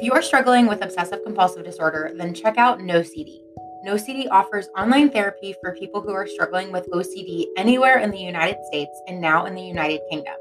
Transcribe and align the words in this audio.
If 0.00 0.06
you 0.06 0.12
are 0.12 0.22
struggling 0.22 0.66
with 0.66 0.82
obsessive 0.82 1.22
compulsive 1.26 1.62
disorder, 1.62 2.12
then 2.16 2.32
check 2.32 2.56
out 2.56 2.78
NoCD. 2.78 3.42
NoCD 3.86 4.28
offers 4.30 4.70
online 4.74 5.10
therapy 5.10 5.54
for 5.60 5.74
people 5.74 6.00
who 6.00 6.14
are 6.14 6.26
struggling 6.26 6.72
with 6.72 6.88
OCD 6.90 7.44
anywhere 7.58 7.98
in 7.98 8.10
the 8.10 8.18
United 8.18 8.64
States 8.64 8.98
and 9.08 9.20
now 9.20 9.44
in 9.44 9.54
the 9.54 9.60
United 9.60 10.00
Kingdom. 10.08 10.32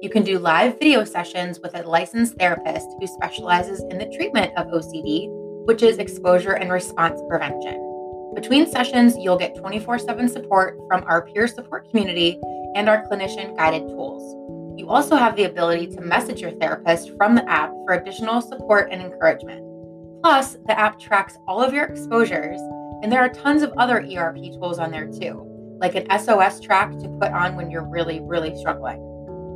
You 0.00 0.08
can 0.08 0.22
do 0.22 0.38
live 0.38 0.78
video 0.78 1.04
sessions 1.04 1.60
with 1.60 1.74
a 1.74 1.82
licensed 1.82 2.38
therapist 2.38 2.88
who 2.98 3.06
specializes 3.06 3.84
in 3.90 3.98
the 3.98 4.10
treatment 4.16 4.56
of 4.56 4.68
OCD, 4.68 5.26
which 5.66 5.82
is 5.82 5.98
exposure 5.98 6.54
and 6.54 6.72
response 6.72 7.20
prevention. 7.28 7.74
Between 8.34 8.66
sessions, 8.66 9.14
you'll 9.18 9.36
get 9.36 9.54
24 9.56 9.98
7 9.98 10.26
support 10.26 10.78
from 10.88 11.04
our 11.06 11.20
peer 11.26 11.46
support 11.46 11.86
community 11.90 12.40
and 12.74 12.88
our 12.88 13.04
clinician 13.04 13.54
guided 13.58 13.88
tools. 13.88 14.41
Also 14.92 15.16
have 15.16 15.34
the 15.36 15.44
ability 15.44 15.86
to 15.86 16.02
message 16.02 16.42
your 16.42 16.50
therapist 16.50 17.16
from 17.16 17.34
the 17.34 17.50
app 17.50 17.70
for 17.86 17.94
additional 17.94 18.42
support 18.42 18.90
and 18.92 19.00
encouragement. 19.00 19.64
Plus, 20.22 20.58
the 20.66 20.78
app 20.78 21.00
tracks 21.00 21.38
all 21.48 21.62
of 21.62 21.72
your 21.72 21.86
exposures, 21.86 22.60
and 23.02 23.10
there 23.10 23.20
are 23.20 23.30
tons 23.30 23.62
of 23.62 23.72
other 23.78 24.02
ERP 24.02 24.52
tools 24.52 24.78
on 24.78 24.90
there 24.90 25.06
too, 25.06 25.46
like 25.80 25.94
an 25.94 26.06
SOS 26.20 26.60
track 26.60 26.90
to 26.98 27.08
put 27.18 27.32
on 27.32 27.56
when 27.56 27.70
you're 27.70 27.88
really, 27.88 28.20
really 28.20 28.54
struggling. 28.58 28.98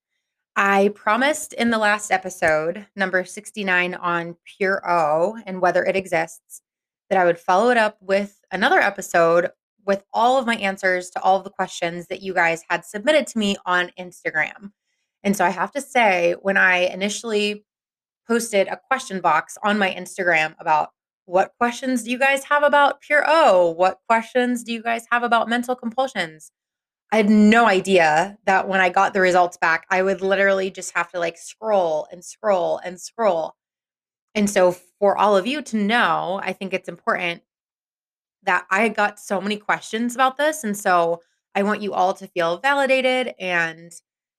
I 0.56 0.90
promised 0.94 1.52
in 1.52 1.68
the 1.68 1.76
last 1.76 2.10
episode, 2.10 2.86
number 2.96 3.26
69 3.26 3.94
on 3.94 4.36
Pure 4.56 4.90
O 4.90 5.36
and 5.44 5.60
whether 5.60 5.84
it 5.84 5.96
exists, 5.96 6.62
that 7.10 7.18
I 7.18 7.24
would 7.24 7.38
follow 7.38 7.70
it 7.70 7.76
up 7.76 7.98
with 8.00 8.40
another 8.50 8.78
episode 8.80 9.50
with 9.86 10.04
all 10.12 10.38
of 10.38 10.46
my 10.46 10.56
answers 10.56 11.10
to 11.10 11.20
all 11.20 11.36
of 11.36 11.44
the 11.44 11.50
questions 11.50 12.06
that 12.08 12.22
you 12.22 12.32
guys 12.32 12.62
had 12.70 12.84
submitted 12.84 13.26
to 13.28 13.38
me 13.38 13.56
on 13.66 13.90
Instagram. 13.98 14.70
And 15.22 15.36
so 15.36 15.44
I 15.44 15.50
have 15.50 15.72
to 15.72 15.80
say, 15.80 16.34
when 16.40 16.56
I 16.56 16.78
initially 16.86 17.64
posted 18.26 18.68
a 18.68 18.80
question 18.88 19.20
box 19.20 19.58
on 19.62 19.78
my 19.78 19.90
Instagram 19.90 20.54
about 20.58 20.90
what 21.26 21.52
questions 21.58 22.02
do 22.02 22.10
you 22.10 22.18
guys 22.18 22.44
have 22.44 22.62
about 22.62 23.00
Pure 23.00 23.24
O? 23.26 23.70
What 23.70 23.98
questions 24.08 24.62
do 24.62 24.72
you 24.72 24.82
guys 24.82 25.06
have 25.10 25.22
about 25.22 25.48
mental 25.48 25.74
compulsions? 25.74 26.50
I 27.12 27.16
had 27.18 27.30
no 27.30 27.66
idea 27.66 28.38
that 28.44 28.68
when 28.68 28.80
I 28.80 28.88
got 28.88 29.14
the 29.14 29.20
results 29.20 29.56
back, 29.56 29.86
I 29.90 30.02
would 30.02 30.20
literally 30.20 30.70
just 30.70 30.92
have 30.96 31.10
to 31.12 31.18
like 31.18 31.38
scroll 31.38 32.06
and 32.10 32.24
scroll 32.24 32.78
and 32.84 33.00
scroll. 33.00 33.54
And 34.34 34.50
so, 34.50 34.72
for 34.72 35.16
all 35.16 35.36
of 35.36 35.46
you 35.46 35.62
to 35.62 35.76
know, 35.76 36.40
I 36.42 36.52
think 36.52 36.74
it's 36.74 36.88
important 36.88 37.42
that 38.42 38.66
I 38.70 38.88
got 38.88 39.18
so 39.18 39.40
many 39.40 39.56
questions 39.56 40.14
about 40.14 40.36
this. 40.36 40.64
And 40.64 40.76
so, 40.76 41.20
I 41.54 41.62
want 41.62 41.82
you 41.82 41.92
all 41.92 42.14
to 42.14 42.26
feel 42.26 42.58
validated 42.58 43.34
and, 43.38 43.92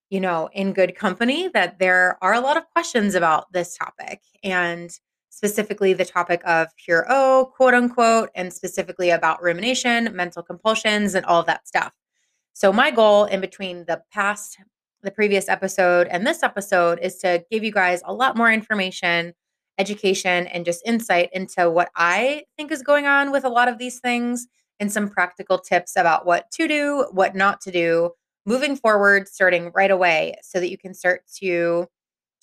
you 0.09 0.19
know, 0.19 0.49
in 0.53 0.73
good 0.73 0.95
company 0.95 1.47
that 1.49 1.79
there 1.79 2.17
are 2.21 2.33
a 2.33 2.41
lot 2.41 2.57
of 2.57 2.69
questions 2.71 3.15
about 3.15 3.51
this 3.53 3.77
topic 3.77 4.19
and 4.43 4.91
specifically 5.29 5.93
the 5.93 6.05
topic 6.05 6.41
of 6.45 6.67
pure 6.77 7.05
O, 7.09 7.51
quote 7.55 7.73
unquote, 7.73 8.29
and 8.35 8.53
specifically 8.53 9.09
about 9.09 9.41
rumination, 9.41 10.15
mental 10.15 10.43
compulsions, 10.43 11.15
and 11.15 11.25
all 11.25 11.39
of 11.39 11.45
that 11.45 11.67
stuff. 11.67 11.93
So, 12.53 12.71
my 12.73 12.91
goal 12.91 13.25
in 13.25 13.41
between 13.41 13.85
the 13.85 14.01
past, 14.11 14.57
the 15.03 15.11
previous 15.11 15.47
episode, 15.49 16.07
and 16.07 16.25
this 16.25 16.43
episode 16.43 16.99
is 17.01 17.17
to 17.17 17.43
give 17.51 17.63
you 17.63 17.71
guys 17.71 18.01
a 18.05 18.13
lot 18.13 18.37
more 18.37 18.51
information 18.51 19.33
education 19.77 20.47
and 20.47 20.65
just 20.65 20.81
insight 20.85 21.29
into 21.33 21.69
what 21.69 21.89
I 21.95 22.43
think 22.57 22.71
is 22.71 22.81
going 22.81 23.05
on 23.05 23.31
with 23.31 23.43
a 23.43 23.49
lot 23.49 23.67
of 23.67 23.77
these 23.77 23.99
things 23.99 24.47
and 24.79 24.91
some 24.91 25.09
practical 25.09 25.57
tips 25.57 25.95
about 25.95 26.25
what 26.25 26.49
to 26.51 26.67
do, 26.67 27.07
what 27.11 27.35
not 27.35 27.61
to 27.61 27.71
do 27.71 28.11
moving 28.45 28.75
forward, 28.75 29.27
starting 29.27 29.71
right 29.73 29.91
away, 29.91 30.35
so 30.43 30.59
that 30.59 30.69
you 30.69 30.77
can 30.77 30.93
start 30.93 31.23
to 31.37 31.87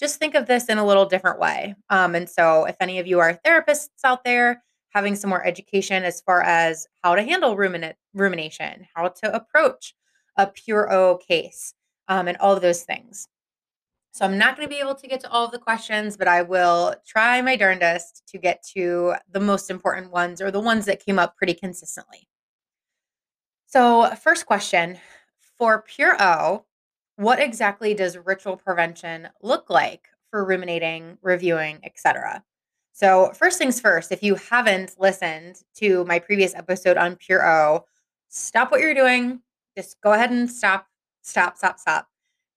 just 0.01 0.19
think 0.19 0.35
of 0.35 0.47
this 0.47 0.67
in 0.67 0.79
a 0.79 0.87
little 0.87 1.07
different 1.07 1.39
way. 1.39 1.77
Um, 1.91 2.15
and 2.15 2.29
so, 2.29 2.65
if 2.65 2.77
any 2.81 2.99
of 2.99 3.07
you 3.07 3.21
are 3.21 3.39
therapists 3.47 3.89
out 4.05 4.25
there, 4.25 4.63
having 4.91 5.15
some 5.15 5.31
more 5.31 5.47
education 5.47 6.05
as 6.05 6.21
far 6.21 6.43
as 6.43 6.87
how 7.03 7.15
to 7.15 7.23
handle 7.23 7.57
ruminate, 7.57 7.97
rumination, 8.15 8.87
how 8.95 9.09
to 9.09 9.35
approach 9.35 9.95
a 10.37 10.47
pure 10.47 10.93
O 10.93 11.19
case, 11.19 11.75
um, 12.09 12.29
and 12.29 12.37
all 12.39 12.55
of 12.55 12.63
those 12.63 12.83
things. 12.83 13.29
So 14.13 14.27
I'm 14.27 14.37
not 14.37 14.57
going 14.57 14.69
to 14.69 14.73
be 14.73 14.79
able 14.79 14.95
to 14.95 15.07
get 15.07 15.21
to 15.21 15.31
all 15.31 15.47
of 15.47 15.53
the 15.53 15.59
questions, 15.59 16.19
but 16.19 16.29
I 16.29 16.43
will 16.43 16.95
try 17.07 17.41
my 17.41 17.57
darndest 17.57 18.23
to 18.29 18.39
get 18.39 18.63
to 18.75 19.15
the 19.31 19.41
most 19.41 19.71
important 19.71 20.13
ones 20.13 20.43
or 20.43 20.51
the 20.51 20.61
ones 20.61 20.85
that 20.85 21.03
came 21.03 21.19
up 21.19 21.35
pretty 21.35 21.55
consistently. 21.55 22.29
So, 23.67 24.15
first 24.17 24.45
question 24.45 24.99
for 25.59 25.81
Pure 25.81 26.17
O, 26.21 26.67
what 27.17 27.41
exactly 27.41 27.95
does 27.95 28.19
ritual 28.19 28.59
prevention 28.59 29.29
look 29.41 29.71
like 29.71 30.09
for 30.31 30.45
ruminating, 30.45 31.17
reviewing, 31.23 31.81
etc.? 31.83 32.45
So, 32.93 33.33
first 33.33 33.57
things 33.57 33.81
first, 33.81 34.13
if 34.13 34.23
you 34.23 34.35
haven't 34.35 35.01
listened 35.01 35.63
to 35.77 36.05
my 36.05 36.19
previous 36.19 36.55
episode 36.55 36.99
on 36.99 37.17
Pure 37.17 37.51
O, 37.51 37.87
stop 38.29 38.71
what 38.71 38.83
you're 38.83 38.93
doing. 38.93 39.41
Just 39.75 39.99
go 40.03 40.13
ahead 40.13 40.31
and 40.31 40.51
stop, 40.51 40.87
stop, 41.23 41.57
stop, 41.57 41.79
stop 41.79 42.12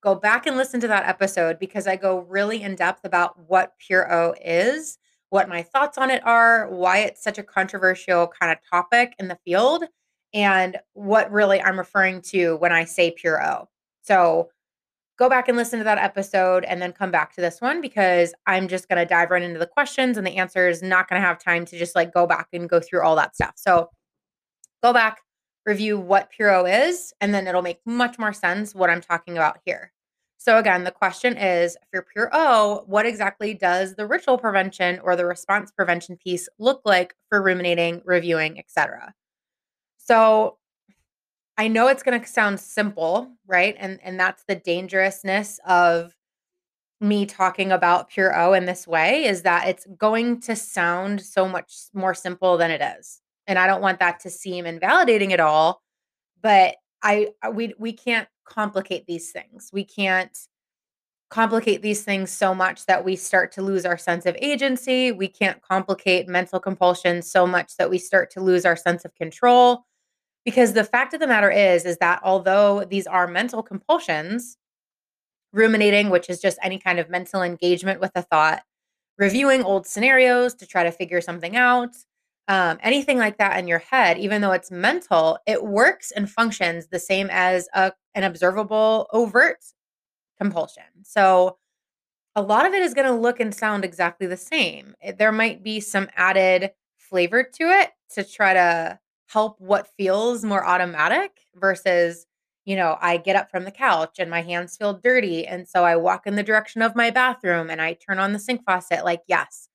go 0.06 0.14
back 0.14 0.46
and 0.46 0.56
listen 0.56 0.78
to 0.78 0.86
that 0.86 1.08
episode 1.08 1.58
because 1.58 1.88
I 1.88 1.96
go 1.96 2.20
really 2.20 2.62
in 2.62 2.76
depth 2.76 3.04
about 3.04 3.36
what 3.48 3.72
Pure 3.80 4.14
O 4.14 4.34
is, 4.40 4.98
what 5.30 5.48
my 5.48 5.62
thoughts 5.62 5.98
on 5.98 6.10
it 6.10 6.24
are, 6.24 6.70
why 6.70 6.98
it's 6.98 7.24
such 7.24 7.38
a 7.38 7.42
controversial 7.42 8.28
kind 8.28 8.52
of 8.52 8.58
topic 8.70 9.14
in 9.18 9.26
the 9.26 9.38
field, 9.44 9.82
and 10.32 10.76
what 10.92 11.32
really 11.32 11.60
I'm 11.60 11.76
referring 11.76 12.22
to 12.26 12.54
when 12.58 12.70
I 12.70 12.84
say 12.84 13.10
Pure 13.10 13.44
O. 13.44 13.68
So 14.02 14.50
go 15.18 15.28
back 15.28 15.48
and 15.48 15.56
listen 15.56 15.80
to 15.80 15.84
that 15.84 15.98
episode 15.98 16.62
and 16.62 16.80
then 16.80 16.92
come 16.92 17.10
back 17.10 17.34
to 17.34 17.40
this 17.40 17.60
one 17.60 17.80
because 17.80 18.32
I'm 18.46 18.68
just 18.68 18.88
going 18.88 19.00
to 19.00 19.12
dive 19.12 19.32
right 19.32 19.42
into 19.42 19.58
the 19.58 19.66
questions 19.66 20.16
and 20.16 20.24
the 20.24 20.36
answers. 20.36 20.84
Not 20.84 21.08
going 21.08 21.20
to 21.20 21.26
have 21.26 21.42
time 21.42 21.64
to 21.64 21.76
just 21.76 21.96
like 21.96 22.14
go 22.14 22.28
back 22.28 22.46
and 22.52 22.68
go 22.68 22.78
through 22.78 23.02
all 23.02 23.16
that 23.16 23.34
stuff. 23.34 23.54
So 23.56 23.90
go 24.84 24.92
back, 24.92 25.22
review 25.64 25.98
what 25.98 26.30
Pure 26.30 26.54
O 26.54 26.64
is, 26.64 27.12
and 27.20 27.34
then 27.34 27.48
it'll 27.48 27.60
make 27.60 27.80
much 27.84 28.20
more 28.20 28.32
sense 28.32 28.72
what 28.72 28.88
I'm 28.88 29.00
talking 29.00 29.36
about 29.36 29.58
here. 29.64 29.90
So, 30.38 30.58
again, 30.58 30.84
the 30.84 30.90
question 30.90 31.36
is 31.36 31.76
for 31.92 32.06
pure 32.12 32.30
O, 32.32 32.84
what 32.86 33.06
exactly 33.06 33.54
does 33.54 33.94
the 33.94 34.06
ritual 34.06 34.38
prevention 34.38 35.00
or 35.00 35.16
the 35.16 35.26
response 35.26 35.72
prevention 35.72 36.16
piece 36.16 36.48
look 36.58 36.82
like 36.84 37.14
for 37.28 37.42
ruminating, 37.42 38.02
reviewing, 38.04 38.58
etc.? 38.58 39.14
So, 39.98 40.58
I 41.58 41.68
know 41.68 41.88
it's 41.88 42.02
going 42.02 42.20
to 42.20 42.26
sound 42.26 42.60
simple, 42.60 43.32
right? 43.46 43.74
And 43.78 43.98
and 44.02 44.20
that's 44.20 44.44
the 44.46 44.56
dangerousness 44.56 45.58
of 45.66 46.14
me 47.00 47.26
talking 47.26 47.72
about 47.72 48.08
pure 48.08 48.38
O 48.38 48.54
in 48.54 48.64
this 48.66 48.86
way 48.86 49.24
is 49.24 49.42
that 49.42 49.68
it's 49.68 49.86
going 49.98 50.40
to 50.42 50.56
sound 50.56 51.20
so 51.20 51.48
much 51.48 51.74
more 51.94 52.14
simple 52.14 52.56
than 52.56 52.70
it 52.70 52.80
is. 52.98 53.20
And 53.46 53.58
I 53.58 53.66
don't 53.66 53.82
want 53.82 54.00
that 54.00 54.20
to 54.20 54.30
seem 54.30 54.66
invalidating 54.66 55.32
at 55.32 55.40
all, 55.40 55.82
but 56.42 56.76
I 57.06 57.28
uh, 57.40 57.52
we 57.52 57.72
we 57.78 57.92
can't 57.92 58.28
complicate 58.44 59.06
these 59.06 59.30
things. 59.30 59.70
We 59.72 59.84
can't 59.84 60.36
complicate 61.30 61.80
these 61.80 62.02
things 62.02 62.30
so 62.32 62.52
much 62.52 62.86
that 62.86 63.04
we 63.04 63.14
start 63.14 63.52
to 63.52 63.62
lose 63.62 63.84
our 63.86 63.96
sense 63.96 64.26
of 64.26 64.36
agency. 64.40 65.12
We 65.12 65.28
can't 65.28 65.62
complicate 65.62 66.28
mental 66.28 66.58
compulsion 66.58 67.22
so 67.22 67.46
much 67.46 67.76
that 67.76 67.90
we 67.90 67.98
start 67.98 68.30
to 68.32 68.40
lose 68.40 68.64
our 68.64 68.76
sense 68.76 69.04
of 69.04 69.14
control. 69.14 69.84
Because 70.44 70.72
the 70.72 70.84
fact 70.84 71.14
of 71.14 71.20
the 71.20 71.28
matter 71.28 71.50
is 71.50 71.84
is 71.84 71.96
that 71.98 72.20
although 72.24 72.84
these 72.84 73.06
are 73.06 73.28
mental 73.28 73.62
compulsions, 73.62 74.56
ruminating, 75.52 76.10
which 76.10 76.28
is 76.28 76.40
just 76.40 76.58
any 76.60 76.78
kind 76.78 76.98
of 76.98 77.08
mental 77.08 77.42
engagement 77.42 78.00
with 78.00 78.12
a 78.16 78.22
thought, 78.22 78.62
reviewing 79.16 79.62
old 79.62 79.86
scenarios 79.86 80.54
to 80.54 80.66
try 80.66 80.82
to 80.82 80.90
figure 80.90 81.20
something 81.20 81.56
out, 81.56 81.96
um, 82.48 82.78
anything 82.80 83.18
like 83.18 83.38
that 83.38 83.58
in 83.58 83.66
your 83.66 83.80
head, 83.80 84.18
even 84.18 84.40
though 84.40 84.52
it's 84.52 84.70
mental, 84.70 85.38
it 85.46 85.64
works 85.64 86.12
and 86.12 86.30
functions 86.30 86.86
the 86.88 86.98
same 86.98 87.28
as 87.30 87.68
a, 87.74 87.92
an 88.14 88.22
observable 88.22 89.08
overt 89.12 89.64
compulsion. 90.40 90.84
So 91.02 91.58
a 92.36 92.42
lot 92.42 92.66
of 92.66 92.74
it 92.74 92.82
is 92.82 92.94
going 92.94 93.06
to 93.06 93.14
look 93.14 93.40
and 93.40 93.54
sound 93.54 93.84
exactly 93.84 94.26
the 94.26 94.36
same. 94.36 94.94
There 95.18 95.32
might 95.32 95.64
be 95.64 95.80
some 95.80 96.08
added 96.16 96.70
flavor 96.98 97.42
to 97.42 97.64
it 97.64 97.90
to 98.14 98.22
try 98.22 98.54
to 98.54 98.98
help 99.28 99.60
what 99.60 99.88
feels 99.96 100.44
more 100.44 100.64
automatic 100.64 101.32
versus, 101.54 102.26
you 102.64 102.76
know, 102.76 102.96
I 103.00 103.16
get 103.16 103.36
up 103.36 103.50
from 103.50 103.64
the 103.64 103.70
couch 103.70 104.16
and 104.18 104.30
my 104.30 104.42
hands 104.42 104.76
feel 104.76 104.94
dirty. 104.94 105.46
And 105.46 105.66
so 105.68 105.84
I 105.84 105.96
walk 105.96 106.26
in 106.26 106.36
the 106.36 106.42
direction 106.42 106.82
of 106.82 106.94
my 106.94 107.10
bathroom 107.10 107.70
and 107.70 107.80
I 107.80 107.94
turn 107.94 108.18
on 108.18 108.32
the 108.32 108.38
sink 108.38 108.62
faucet. 108.64 109.04
Like, 109.04 109.22
yes, 109.26 109.68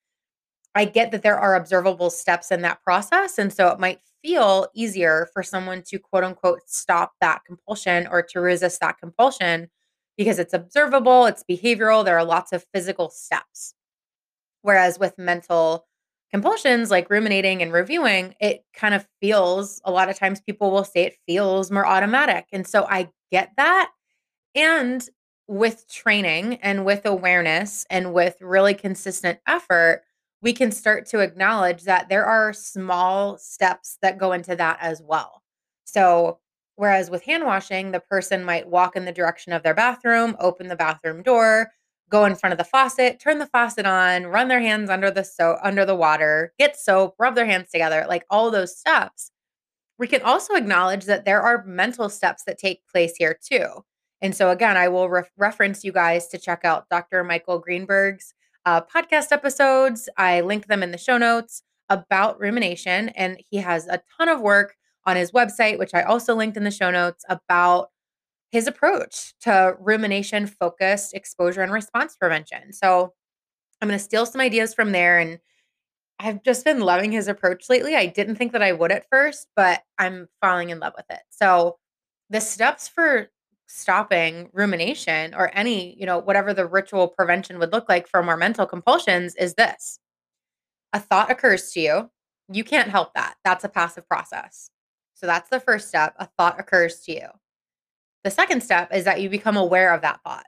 I 0.76 0.86
get 0.86 1.12
that 1.12 1.22
there 1.24 1.38
are 1.38 1.56
observable 1.56 2.10
steps 2.10 2.52
in 2.52 2.62
that 2.62 2.82
process. 2.84 3.38
And 3.38 3.52
so 3.52 3.68
it 3.70 3.80
might 3.80 4.00
feel 4.24 4.68
easier 4.74 5.28
for 5.34 5.44
someone 5.44 5.84
to 5.88 6.00
quote 6.00 6.24
unquote 6.24 6.62
stop 6.68 7.14
that 7.22 7.42
compulsion 7.46 8.08
or 8.10 8.22
to 8.24 8.40
resist 8.40 8.80
that 8.82 8.98
compulsion 9.00 9.70
because 10.18 10.40
it's 10.40 10.54
observable, 10.54 11.26
it's 11.26 11.44
behavioral, 11.50 12.06
there 12.06 12.18
are 12.18 12.26
lots 12.26 12.52
of 12.54 12.66
physical 12.74 13.10
steps. 13.10 13.74
Whereas 14.62 15.00
with 15.00 15.18
mental 15.18 15.88
compulsions 16.32 16.92
like 16.92 17.10
ruminating 17.10 17.62
and 17.62 17.74
reviewing, 17.74 18.36
it 18.40 18.64
kind 18.74 18.94
of 18.94 19.08
feels 19.22 19.82
a 19.86 19.92
lot 19.92 20.10
of 20.10 20.18
times 20.18 20.42
people 20.42 20.72
will 20.72 20.84
say 20.84 21.04
it 21.04 21.18
feels 21.28 21.72
more 21.72 21.86
automatic. 21.86 22.46
And 22.52 22.68
so 22.68 22.86
I 22.90 23.10
get 23.32 23.52
that. 23.58 23.92
And 24.56 25.08
with 25.48 25.88
training 25.90 26.56
and 26.62 26.86
with 26.86 27.06
awareness 27.06 27.86
and 27.90 28.14
with 28.14 28.38
really 28.42 28.74
consistent 28.74 29.40
effort, 29.48 30.04
we 30.42 30.54
can 30.54 30.72
start 30.72 31.06
to 31.08 31.20
acknowledge 31.20 31.84
that 31.84 32.10
there 32.10 32.26
are 32.26 32.54
small 32.54 33.38
steps 33.38 33.98
that 34.02 34.18
go 34.18 34.32
into 34.32 34.56
that 34.56 34.78
as 34.82 35.02
well. 35.02 35.44
So, 35.84 36.40
whereas 36.76 37.10
with 37.10 37.24
hand 37.24 37.46
washing, 37.46 37.92
the 37.92 38.00
person 38.00 38.44
might 38.44 38.68
walk 38.68 38.96
in 38.96 39.06
the 39.06 39.12
direction 39.12 39.54
of 39.54 39.62
their 39.64 39.76
bathroom, 39.76 40.36
open 40.40 40.68
the 40.68 40.76
bathroom 40.76 41.22
door, 41.22 41.72
go 42.10 42.26
in 42.26 42.36
front 42.36 42.54
of 42.54 42.58
the 42.58 42.64
faucet, 42.64 43.20
turn 43.20 43.40
the 43.40 43.48
faucet 43.48 43.86
on, 43.86 44.26
run 44.26 44.48
their 44.48 44.62
hands 44.62 44.90
under 44.90 45.12
the 45.12 45.24
so 45.24 45.58
under 45.64 45.86
the 45.86 45.96
water, 45.96 46.54
get 46.60 46.78
soap, 46.78 47.16
rub 47.20 47.36
their 47.36 47.46
hands 47.46 47.70
together, 47.72 48.06
like 48.10 48.26
all 48.30 48.52
those 48.52 48.78
steps. 48.78 49.32
We 50.00 50.08
can 50.08 50.22
also 50.24 50.56
acknowledge 50.56 51.06
that 51.06 51.26
there 51.26 51.42
are 51.42 51.64
mental 51.66 52.10
steps 52.10 52.44
that 52.46 52.58
take 52.58 52.88
place 52.88 53.16
here 53.18 53.38
too. 53.42 53.86
And 54.22 54.36
so 54.36 54.50
again, 54.50 54.78
I 54.78 54.88
will 54.88 55.10
re- 55.10 55.24
reference 55.38 55.84
you 55.84 55.92
guys 55.92 56.28
to 56.30 56.38
check 56.38 56.66
out 56.66 56.90
Dr. 56.90 57.24
Michael 57.24 57.60
Greenberg's 57.60 58.34
uh, 58.66 58.82
podcast 58.82 59.32
episodes. 59.32 60.10
I 60.18 60.42
link 60.42 60.68
them 60.68 60.84
in 60.84 60.92
the 60.92 60.98
show 60.98 61.18
notes 61.18 61.64
about 61.90 62.40
rumination. 62.40 63.10
And 63.10 63.42
he 63.50 63.58
has 63.58 63.88
a 63.88 64.02
ton 64.18 64.30
of 64.30 64.42
work 64.42 64.76
on 65.06 65.16
his 65.16 65.32
website, 65.32 65.80
which 65.80 65.94
I 65.94 66.04
also 66.04 66.36
linked 66.36 66.58
in 66.58 66.64
the 66.64 66.72
show 66.72 66.92
notes 66.92 67.26
about 67.28 67.90
his 68.52 68.68
approach 68.68 69.34
to 69.42 69.76
rumination 69.80 70.48
focused 70.48 71.14
exposure 71.14 71.62
and 71.62 71.72
response 71.72 72.16
prevention. 72.16 72.74
So 72.74 73.14
I'm 73.82 73.88
going 73.88 73.98
to 73.98 74.04
steal 74.04 74.26
some 74.26 74.42
ideas 74.42 74.74
from 74.74 74.92
there. 74.92 75.20
And 75.20 75.40
I've 76.20 76.44
just 76.44 76.64
been 76.64 76.82
loving 76.82 77.12
his 77.12 77.28
approach 77.28 77.70
lately. 77.70 77.96
I 77.96 78.06
didn't 78.06 78.36
think 78.36 78.52
that 78.52 78.62
I 78.62 78.74
would 78.74 78.92
at 78.92 79.08
first, 79.10 79.48
but 79.56 79.82
I'm 79.98 80.28
falling 80.40 80.70
in 80.70 80.80
love 80.80 80.94
with 80.96 81.08
it. 81.10 81.22
So 81.30 81.78
the 82.30 82.42
steps 82.42 82.88
for 82.88 83.30
stopping 83.72 84.50
rumination 84.54 85.34
or 85.34 85.50
any, 85.54 85.98
you 86.00 86.06
know, 86.06 86.20
whatever 86.20 86.54
the 86.54 86.66
ritual 86.66 87.08
prevention 87.08 87.58
would 87.60 87.72
look 87.72 87.88
like 87.90 88.08
for 88.08 88.22
more 88.22 88.38
mental 88.38 88.66
compulsions 88.66 89.36
is 89.36 89.54
this. 89.56 90.00
A 90.94 91.00
thought 91.00 91.32
occurs 91.32 91.72
to 91.72 91.80
you. 91.80 92.12
You 92.52 92.64
can't 92.64 92.90
help 92.90 93.14
that. 93.14 93.36
That's 93.44 93.64
a 93.64 93.70
passive 93.70 94.08
process. 94.08 94.70
So 95.14 95.26
that's 95.26 95.50
the 95.50 95.60
first 95.60 95.88
step. 95.88 96.16
A 96.18 96.28
thought 96.38 96.60
occurs 96.60 97.00
to 97.02 97.14
you. 97.14 97.28
The 98.24 98.32
second 98.32 98.62
step 98.62 98.94
is 98.94 99.06
that 99.06 99.22
you 99.22 99.30
become 99.30 99.58
aware 99.58 99.94
of 99.94 100.02
that 100.02 100.20
thought. 100.26 100.46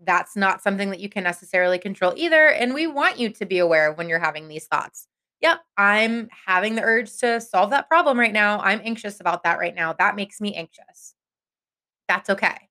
That's 0.00 0.36
not 0.36 0.62
something 0.62 0.90
that 0.90 1.00
you 1.00 1.08
can 1.08 1.24
necessarily 1.24 1.78
control 1.78 2.14
either. 2.16 2.48
And 2.48 2.72
we 2.72 2.86
want 2.86 3.18
you 3.18 3.30
to 3.30 3.46
be 3.46 3.58
aware 3.58 3.92
when 3.92 4.08
you're 4.08 4.18
having 4.18 4.48
these 4.48 4.66
thoughts. 4.66 5.06
Yep, 5.40 5.60
I'm 5.76 6.28
having 6.46 6.74
the 6.74 6.82
urge 6.82 7.16
to 7.18 7.40
solve 7.40 7.70
that 7.70 7.88
problem 7.88 8.18
right 8.18 8.32
now. 8.32 8.58
I'm 8.60 8.80
anxious 8.82 9.20
about 9.20 9.44
that 9.44 9.58
right 9.58 9.74
now. 9.74 9.92
That 9.92 10.16
makes 10.16 10.40
me 10.40 10.54
anxious. 10.54 11.14
That's 12.08 12.30
okay. 12.30 12.68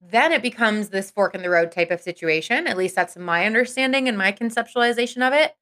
Then 0.00 0.32
it 0.32 0.42
becomes 0.42 0.88
this 0.88 1.10
fork 1.10 1.34
in 1.34 1.42
the 1.42 1.50
road 1.50 1.70
type 1.72 1.90
of 1.90 2.00
situation. 2.00 2.66
At 2.66 2.76
least 2.78 2.94
that's 2.94 3.16
my 3.16 3.44
understanding 3.44 4.08
and 4.08 4.16
my 4.16 4.32
conceptualization 4.32 5.26
of 5.26 5.34
it. 5.34 5.54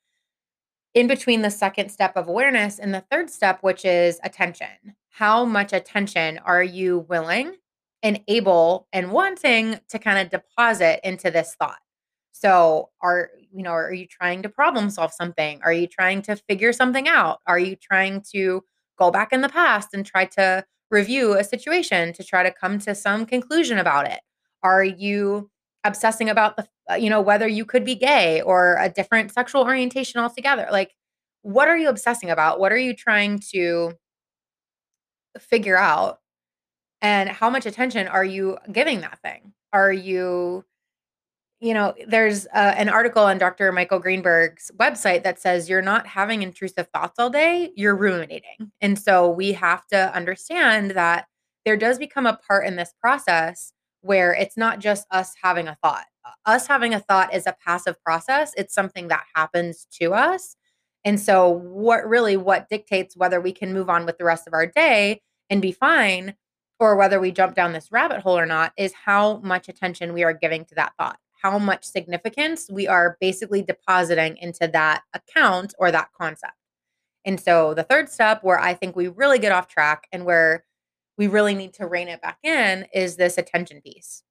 In 0.94 1.06
between 1.06 1.42
the 1.42 1.50
second 1.50 1.90
step 1.90 2.16
of 2.16 2.28
awareness 2.28 2.78
and 2.78 2.94
the 2.94 3.04
third 3.10 3.30
step, 3.30 3.62
which 3.62 3.84
is 3.84 4.18
attention. 4.24 4.96
How 5.10 5.44
much 5.44 5.72
attention 5.72 6.38
are 6.38 6.62
you 6.62 7.00
willing 7.08 7.56
and 8.02 8.20
able 8.28 8.88
and 8.92 9.10
wanting 9.12 9.80
to 9.88 9.98
kind 9.98 10.18
of 10.18 10.30
deposit 10.30 11.06
into 11.06 11.30
this 11.30 11.54
thought? 11.58 11.78
So, 12.32 12.90
are 13.02 13.30
you 13.52 13.62
know, 13.62 13.72
are 13.72 13.92
you 13.92 14.06
trying 14.06 14.42
to 14.42 14.48
problem 14.48 14.90
solve 14.90 15.12
something? 15.12 15.60
Are 15.62 15.72
you 15.72 15.86
trying 15.86 16.22
to 16.22 16.36
figure 16.36 16.72
something 16.72 17.08
out? 17.08 17.40
Are 17.46 17.58
you 17.58 17.76
trying 17.76 18.22
to 18.32 18.62
go 18.98 19.10
back 19.10 19.32
in 19.32 19.40
the 19.40 19.48
past 19.48 19.90
and 19.92 20.04
try 20.04 20.24
to 20.24 20.64
review 20.90 21.34
a 21.34 21.44
situation 21.44 22.12
to 22.14 22.24
try 22.24 22.42
to 22.42 22.50
come 22.50 22.78
to 22.80 22.94
some 22.94 23.26
conclusion 23.26 23.78
about 23.78 24.08
it? 24.10 24.20
Are 24.62 24.84
you 24.84 25.50
obsessing 25.84 26.28
about 26.28 26.56
the 26.56 26.66
uh, 26.90 26.94
you 26.94 27.10
know 27.10 27.20
whether 27.20 27.46
you 27.46 27.64
could 27.64 27.84
be 27.84 27.94
gay 27.94 28.40
or 28.40 28.76
a 28.80 28.88
different 28.88 29.32
sexual 29.32 29.62
orientation 29.62 30.20
altogether? 30.20 30.68
Like 30.70 30.94
what 31.42 31.68
are 31.68 31.78
you 31.78 31.88
obsessing 31.88 32.30
about? 32.30 32.60
What 32.60 32.72
are 32.72 32.78
you 32.78 32.94
trying 32.94 33.38
to 33.52 33.92
figure 35.38 35.78
out? 35.78 36.18
And 37.00 37.28
how 37.28 37.48
much 37.48 37.64
attention 37.64 38.08
are 38.08 38.24
you 38.24 38.58
giving 38.72 39.02
that 39.02 39.20
thing? 39.22 39.52
Are 39.72 39.92
you 39.92 40.64
you 41.60 41.74
know, 41.74 41.92
there's 42.06 42.46
uh, 42.46 42.74
an 42.76 42.88
article 42.88 43.24
on 43.24 43.36
Dr. 43.36 43.72
Michael 43.72 43.98
Greenberg's 43.98 44.70
website 44.76 45.24
that 45.24 45.40
says 45.40 45.68
you're 45.68 45.82
not 45.82 46.06
having 46.06 46.42
intrusive 46.42 46.86
thoughts 46.94 47.18
all 47.18 47.30
day, 47.30 47.72
you're 47.74 47.96
ruminating. 47.96 48.70
And 48.80 48.98
so 48.98 49.28
we 49.28 49.52
have 49.52 49.84
to 49.88 50.14
understand 50.14 50.92
that 50.92 51.26
there 51.64 51.76
does 51.76 51.98
become 51.98 52.26
a 52.26 52.38
part 52.46 52.66
in 52.66 52.76
this 52.76 52.94
process 53.00 53.72
where 54.02 54.32
it's 54.32 54.56
not 54.56 54.78
just 54.78 55.06
us 55.10 55.34
having 55.42 55.66
a 55.66 55.76
thought. 55.82 56.06
Us 56.46 56.68
having 56.68 56.94
a 56.94 57.00
thought 57.00 57.34
is 57.34 57.46
a 57.46 57.56
passive 57.66 58.00
process, 58.04 58.52
it's 58.56 58.74
something 58.74 59.08
that 59.08 59.24
happens 59.34 59.86
to 60.00 60.14
us. 60.14 60.54
And 61.04 61.18
so 61.18 61.48
what 61.48 62.06
really 62.08 62.36
what 62.36 62.68
dictates 62.68 63.16
whether 63.16 63.40
we 63.40 63.52
can 63.52 63.72
move 63.72 63.90
on 63.90 64.06
with 64.06 64.18
the 64.18 64.24
rest 64.24 64.46
of 64.46 64.52
our 64.52 64.66
day 64.66 65.22
and 65.50 65.60
be 65.60 65.72
fine 65.72 66.34
or 66.78 66.96
whether 66.96 67.18
we 67.18 67.32
jump 67.32 67.56
down 67.56 67.72
this 67.72 67.90
rabbit 67.90 68.20
hole 68.20 68.38
or 68.38 68.46
not 68.46 68.72
is 68.76 68.92
how 68.92 69.38
much 69.38 69.68
attention 69.68 70.12
we 70.12 70.22
are 70.22 70.32
giving 70.32 70.64
to 70.66 70.74
that 70.76 70.92
thought 70.98 71.18
how 71.42 71.58
much 71.58 71.84
significance 71.84 72.68
we 72.70 72.86
are 72.86 73.16
basically 73.20 73.62
depositing 73.62 74.36
into 74.38 74.68
that 74.68 75.02
account 75.14 75.74
or 75.78 75.90
that 75.90 76.10
concept. 76.18 76.54
And 77.24 77.40
so 77.40 77.74
the 77.74 77.82
third 77.82 78.08
step 78.08 78.42
where 78.42 78.58
I 78.58 78.74
think 78.74 78.96
we 78.96 79.08
really 79.08 79.38
get 79.38 79.52
off 79.52 79.68
track 79.68 80.06
and 80.12 80.24
where 80.24 80.64
we 81.16 81.26
really 81.26 81.54
need 81.54 81.74
to 81.74 81.86
rein 81.86 82.08
it 82.08 82.22
back 82.22 82.38
in 82.42 82.86
is 82.94 83.16
this 83.16 83.38
attention 83.38 83.80
piece. 83.80 84.22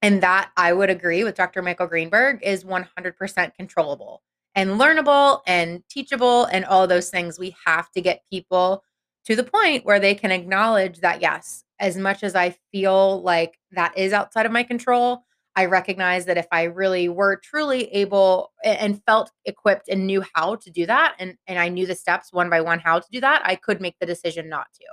And 0.00 0.22
that 0.22 0.50
I 0.56 0.72
would 0.72 0.90
agree 0.90 1.24
with 1.24 1.34
Dr. 1.34 1.60
Michael 1.60 1.88
Greenberg 1.88 2.40
is 2.42 2.64
100% 2.64 3.54
controllable 3.54 4.22
and 4.54 4.70
learnable 4.80 5.40
and 5.46 5.82
teachable 5.88 6.44
and 6.46 6.64
all 6.64 6.86
those 6.86 7.10
things. 7.10 7.38
We 7.38 7.56
have 7.66 7.90
to 7.92 8.00
get 8.00 8.22
people 8.30 8.84
to 9.26 9.36
the 9.36 9.44
point 9.44 9.84
where 9.84 10.00
they 10.00 10.14
can 10.14 10.30
acknowledge 10.30 11.00
that, 11.00 11.20
yes, 11.20 11.64
as 11.80 11.96
much 11.96 12.22
as 12.22 12.34
I 12.34 12.56
feel 12.72 13.22
like 13.22 13.58
that 13.72 13.96
is 13.98 14.12
outside 14.12 14.46
of 14.46 14.52
my 14.52 14.62
control, 14.62 15.24
I 15.58 15.64
recognize 15.64 16.24
that 16.26 16.38
if 16.38 16.46
I 16.52 16.62
really 16.62 17.08
were 17.08 17.34
truly 17.34 17.92
able 17.92 18.52
and 18.62 19.02
felt 19.06 19.32
equipped 19.44 19.88
and 19.88 20.06
knew 20.06 20.22
how 20.32 20.54
to 20.54 20.70
do 20.70 20.86
that, 20.86 21.16
and, 21.18 21.34
and 21.48 21.58
I 21.58 21.68
knew 21.68 21.84
the 21.84 21.96
steps 21.96 22.32
one 22.32 22.48
by 22.48 22.60
one 22.60 22.78
how 22.78 23.00
to 23.00 23.08
do 23.10 23.20
that, 23.22 23.42
I 23.44 23.56
could 23.56 23.80
make 23.80 23.96
the 23.98 24.06
decision 24.06 24.48
not 24.48 24.68
to. 24.74 24.84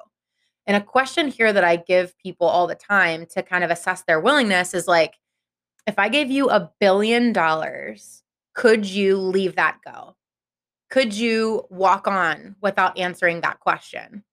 And 0.65 0.75
a 0.75 0.81
question 0.83 1.27
here 1.27 1.53
that 1.53 1.63
I 1.63 1.75
give 1.75 2.17
people 2.17 2.47
all 2.47 2.65
the 2.65 2.73
time 2.73 3.27
to 3.35 3.43
kind 3.43 3.63
of 3.63 3.69
assess 3.69 4.01
their 4.07 4.19
willingness 4.19 4.73
is 4.73 4.87
like, 4.87 5.13
if 5.85 5.99
I 5.99 6.09
gave 6.09 6.31
you 6.31 6.49
a 6.49 6.71
billion 6.79 7.31
dollars, 7.31 8.23
could 8.55 8.87
you 8.87 9.19
leave 9.19 9.57
that 9.57 9.77
go? 9.85 10.15
Could 10.89 11.13
you 11.13 11.65
walk 11.69 12.07
on 12.07 12.55
without 12.59 12.97
answering 12.97 13.41
that 13.41 13.59
question? 13.59 14.23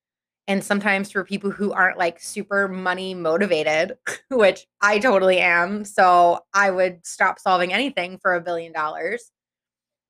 And 0.53 0.63
sometimes 0.63 1.11
for 1.11 1.25
people 1.25 1.51
who 1.51 1.73
aren't 1.73 1.97
like 1.97 2.21
super 2.21 2.69
money 2.69 3.15
motivated, 3.15 3.97
which 4.31 4.67
I 4.83 4.99
totally 4.99 5.39
am, 5.39 5.83
so 5.87 6.41
I 6.53 6.71
would 6.71 7.07
stop 7.07 7.39
solving 7.39 7.73
anything 7.73 8.19
for 8.19 8.35
a 8.35 8.41
billion 8.43 8.71
dollars. 8.71 9.33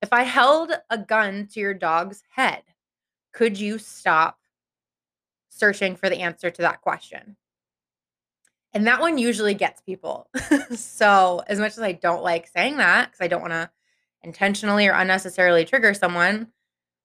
If 0.03 0.13
I 0.13 0.25
held 0.25 0.73
a 0.91 0.99
gun 0.99 1.47
to 1.53 1.61
your 1.61 1.75
dog's 1.75 2.25
head, 2.35 2.63
could 3.33 3.57
you 3.57 3.79
stop 3.79 4.37
searching 5.49 5.95
for 5.95 6.11
the 6.11 6.19
answer 6.19 6.51
to 6.51 6.63
that 6.63 6.81
question? 6.81 7.37
And 8.75 8.85
that 8.89 9.01
one 9.01 9.19
usually 9.19 9.55
gets 9.55 9.81
people. 9.81 10.29
so, 10.75 11.45
as 11.47 11.61
much 11.61 11.75
as 11.75 11.85
I 11.85 11.93
don't 11.93 12.25
like 12.25 12.49
saying 12.49 12.79
that, 12.79 13.13
because 13.13 13.25
I 13.25 13.29
don't 13.29 13.43
want 13.43 13.53
to 13.53 13.71
intentionally 14.25 14.89
or 14.89 14.93
unnecessarily 14.95 15.65
trigger 15.65 15.95
someone, 15.95 16.49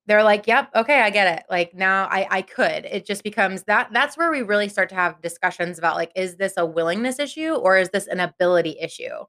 they're 0.07 0.23
like, 0.23 0.47
"Yep, 0.47 0.69
okay, 0.75 1.01
I 1.01 1.09
get 1.09 1.39
it." 1.39 1.45
Like 1.49 1.73
now 1.75 2.05
I 2.11 2.27
I 2.29 2.41
could. 2.41 2.85
It 2.85 3.05
just 3.05 3.23
becomes 3.23 3.63
that 3.63 3.89
that's 3.93 4.17
where 4.17 4.31
we 4.31 4.41
really 4.41 4.69
start 4.69 4.89
to 4.89 4.95
have 4.95 5.21
discussions 5.21 5.77
about 5.77 5.95
like 5.97 6.11
is 6.15 6.37
this 6.37 6.53
a 6.57 6.65
willingness 6.65 7.19
issue 7.19 7.53
or 7.55 7.77
is 7.77 7.89
this 7.89 8.07
an 8.07 8.19
ability 8.19 8.77
issue? 8.79 9.25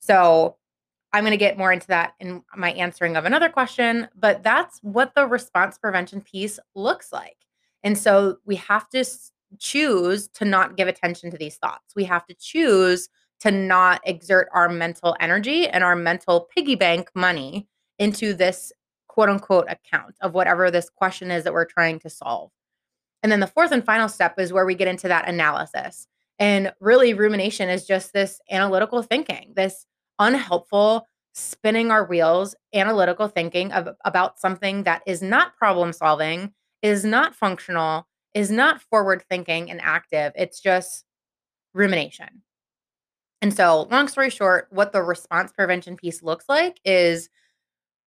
So, 0.00 0.56
I'm 1.12 1.24
going 1.24 1.32
to 1.32 1.36
get 1.36 1.58
more 1.58 1.72
into 1.72 1.88
that 1.88 2.14
in 2.20 2.42
my 2.56 2.72
answering 2.72 3.16
of 3.16 3.24
another 3.24 3.48
question, 3.48 4.08
but 4.16 4.42
that's 4.44 4.78
what 4.82 5.14
the 5.14 5.26
response 5.26 5.78
prevention 5.78 6.20
piece 6.20 6.58
looks 6.74 7.12
like. 7.12 7.36
And 7.82 7.98
so 7.98 8.36
we 8.46 8.56
have 8.56 8.88
to 8.90 9.04
choose 9.58 10.28
to 10.28 10.44
not 10.44 10.76
give 10.76 10.88
attention 10.88 11.30
to 11.32 11.36
these 11.36 11.56
thoughts. 11.56 11.94
We 11.96 12.04
have 12.04 12.26
to 12.26 12.34
choose 12.34 13.08
to 13.40 13.50
not 13.50 14.00
exert 14.04 14.48
our 14.52 14.68
mental 14.68 15.16
energy 15.18 15.66
and 15.66 15.82
our 15.82 15.96
mental 15.96 16.48
piggy 16.54 16.74
bank 16.76 17.10
money 17.14 17.66
into 17.98 18.34
this 18.34 18.72
quote 19.10 19.28
unquote 19.28 19.66
account 19.68 20.14
of 20.20 20.34
whatever 20.34 20.70
this 20.70 20.88
question 20.88 21.32
is 21.32 21.42
that 21.42 21.52
we're 21.52 21.64
trying 21.64 21.98
to 21.98 22.08
solve. 22.08 22.52
And 23.24 23.32
then 23.32 23.40
the 23.40 23.48
fourth 23.48 23.72
and 23.72 23.84
final 23.84 24.08
step 24.08 24.38
is 24.38 24.52
where 24.52 24.64
we 24.64 24.76
get 24.76 24.86
into 24.86 25.08
that 25.08 25.28
analysis. 25.28 26.06
And 26.38 26.72
really, 26.80 27.12
rumination 27.12 27.68
is 27.68 27.86
just 27.86 28.12
this 28.12 28.40
analytical 28.50 29.02
thinking, 29.02 29.52
this 29.56 29.84
unhelpful 30.20 31.06
spinning 31.32 31.90
our 31.90 32.04
wheels, 32.04 32.54
analytical 32.72 33.26
thinking 33.26 33.72
of, 33.72 33.88
about 34.04 34.38
something 34.38 34.84
that 34.84 35.02
is 35.06 35.22
not 35.22 35.56
problem 35.56 35.92
solving, 35.92 36.52
is 36.80 37.04
not 37.04 37.34
functional, 37.34 38.06
is 38.32 38.50
not 38.50 38.80
forward 38.80 39.24
thinking 39.28 39.70
and 39.70 39.80
active. 39.82 40.32
It's 40.36 40.60
just 40.60 41.04
rumination. 41.74 42.42
And 43.42 43.52
so, 43.52 43.88
long 43.90 44.06
story 44.06 44.30
short, 44.30 44.68
what 44.70 44.92
the 44.92 45.02
response 45.02 45.50
prevention 45.52 45.96
piece 45.96 46.22
looks 46.22 46.44
like 46.48 46.78
is 46.84 47.28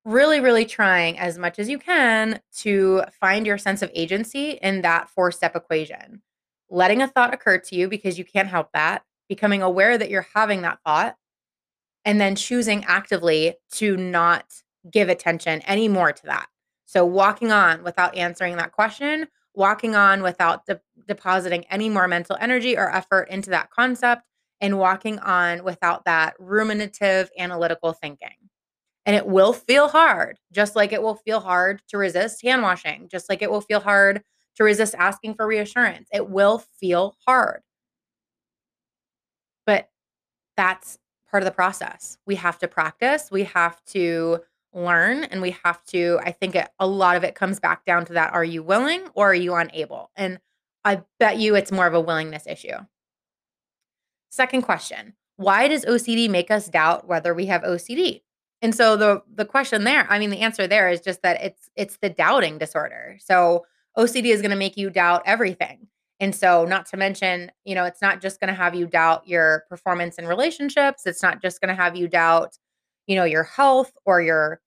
really, 0.06 0.40
really 0.40 0.66
trying 0.66 1.18
as 1.18 1.38
much 1.38 1.60
as 1.60 1.70
you 1.70 1.78
can 1.78 2.40
to 2.58 3.04
find 3.20 3.46
your 3.46 3.58
sense 3.58 3.82
of 3.82 3.92
agency 3.94 4.52
in 4.62 4.82
that 4.82 5.10
four 5.10 5.32
step 5.32 5.56
equation. 5.56 6.22
Letting 6.70 7.02
a 7.02 7.08
thought 7.08 7.34
occur 7.34 7.60
to 7.60 7.76
you 7.76 7.88
because 7.88 8.18
you 8.18 8.26
can't 8.26 8.48
help 8.48 8.70
that, 8.74 9.04
becoming 9.30 9.62
aware 9.62 9.98
that 9.98 10.10
you're 10.10 10.28
having 10.34 10.62
that 10.64 10.80
thought, 10.86 11.16
and 12.04 12.20
then 12.20 12.36
choosing 12.36 12.84
actively 12.86 13.56
to 13.72 13.96
not 13.96 14.46
give 14.90 15.08
attention 15.10 15.62
anymore 15.68 16.12
to 16.12 16.26
that. 16.26 16.48
So, 16.86 17.06
walking 17.06 17.52
on 17.52 17.84
without 17.84 18.16
answering 18.16 18.58
that 18.58 18.72
question, 18.72 19.28
walking 19.54 19.96
on 19.96 20.22
without 20.22 20.66
de- 20.66 20.82
depositing 21.08 21.66
any 21.70 21.90
more 21.90 22.08
mental 22.08 22.38
energy 22.40 22.78
or 22.78 22.94
effort 22.94 23.30
into 23.30 23.50
that 23.52 23.70
concept, 23.70 24.24
and 24.60 24.78
walking 24.78 25.20
on 25.20 25.64
without 25.64 26.06
that 26.06 26.36
ruminative 26.40 27.30
analytical 27.38 27.94
thinking. 27.94 28.43
And 29.06 29.16
it 29.16 29.28
will 29.28 29.52
feel 29.52 29.90
hard, 29.90 30.40
just 30.52 30.76
like 30.76 30.94
it 30.94 31.02
will 31.02 31.16
feel 31.16 31.42
hard 31.42 31.82
to 31.90 31.98
resist 31.98 32.42
hand 32.42 32.62
washing, 32.62 33.10
just 33.10 33.30
like 33.30 33.42
it 33.42 33.52
will 33.52 33.62
feel 33.62 33.82
hard 33.82 34.24
to 34.56 34.64
resist 34.64 34.96
asking 34.98 35.36
for 35.36 35.46
reassurance. 35.46 36.08
It 36.14 36.30
will 36.30 36.60
feel 36.80 37.16
hard. 37.26 37.62
But 39.66 39.90
that's 40.56 40.98
part 41.30 41.44
of 41.44 41.46
the 41.46 41.52
process. 41.52 42.18
We 42.26 42.36
have 42.36 42.60
to 42.60 42.68
practice, 42.68 43.30
we 43.32 43.44
have 43.46 43.84
to 43.86 44.40
learn, 44.74 45.24
and 45.26 45.42
we 45.42 45.56
have 45.64 45.84
to, 45.86 46.20
I 46.24 46.32
think 46.32 46.56
it, 46.56 46.70
a 46.80 46.88
lot 46.88 47.18
of 47.18 47.24
it 47.24 47.36
comes 47.36 47.60
back 47.60 47.86
down 47.86 48.06
to 48.06 48.14
that 48.14 48.34
are 48.34 48.44
you 48.44 48.64
willing 48.64 49.08
or 49.16 49.32
are 49.32 49.36
you 49.36 49.54
unable? 49.56 50.12
And 50.16 50.40
I 50.86 51.02
bet 51.20 51.38
you 51.38 51.56
it's 51.56 51.72
more 51.72 51.88
of 51.88 51.94
a 51.94 52.02
willingness 52.02 52.46
issue. 52.48 52.78
Second 54.30 54.64
question 54.64 55.14
Why 55.38 55.68
does 55.68 55.86
OCD 55.86 56.30
make 56.30 56.52
us 56.52 56.68
doubt 56.68 57.08
whether 57.08 57.34
we 57.34 57.48
have 57.48 57.64
OCD? 57.64 58.22
And 58.64 58.74
so 58.74 58.96
the 58.96 59.22
the 59.36 59.46
question 59.46 59.84
there, 59.84 60.08
I 60.10 60.18
mean 60.18 60.32
the 60.32 60.40
answer 60.40 60.66
there 60.66 60.90
is 60.90 61.02
just 61.02 61.22
that 61.22 61.44
it's 61.44 61.70
it's 61.76 61.98
the 61.98 62.10
doubting 62.10 62.58
disorder. 62.58 63.18
So 63.20 63.66
OCD 63.98 64.28
is 64.28 64.42
going 64.42 64.52
to 64.52 64.58
make 64.58 64.78
you 64.78 64.90
doubt 64.90 65.22
everything. 65.26 65.88
And 66.20 66.34
so 66.34 66.64
not 66.64 66.86
to 66.88 66.98
mention, 66.98 67.52
you 67.66 67.76
know, 67.76 67.84
it's 67.84 68.02
not 68.02 68.22
just 68.22 68.40
going 68.40 68.48
to 68.48 68.54
have 68.54 68.74
you 68.74 68.88
doubt 68.88 69.28
your 69.28 69.66
performance 69.68 70.16
in 70.16 70.26
relationships, 70.26 71.06
it's 71.06 71.22
not 71.22 71.42
just 71.42 71.60
going 71.62 71.76
to 71.76 71.82
have 71.82 71.96
you 71.98 72.08
doubt, 72.08 72.58
you 73.06 73.16
know, 73.18 73.26
your 73.26 73.44
health 73.44 73.92
or 74.06 74.22
your 74.22 74.62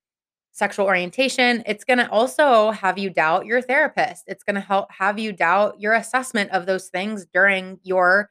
sexual 0.52 0.86
orientation. 0.86 1.62
It's 1.66 1.84
going 1.84 1.98
to 1.98 2.10
also 2.10 2.72
have 2.72 2.98
you 2.98 3.08
doubt 3.10 3.46
your 3.46 3.62
therapist. 3.62 4.24
It's 4.26 4.42
going 4.42 4.56
to 4.56 4.60
help 4.60 4.92
have 4.92 5.18
you 5.18 5.32
doubt 5.32 5.80
your 5.80 5.94
assessment 5.94 6.50
of 6.50 6.66
those 6.66 6.88
things 6.88 7.26
during 7.32 7.80
your 7.82 8.30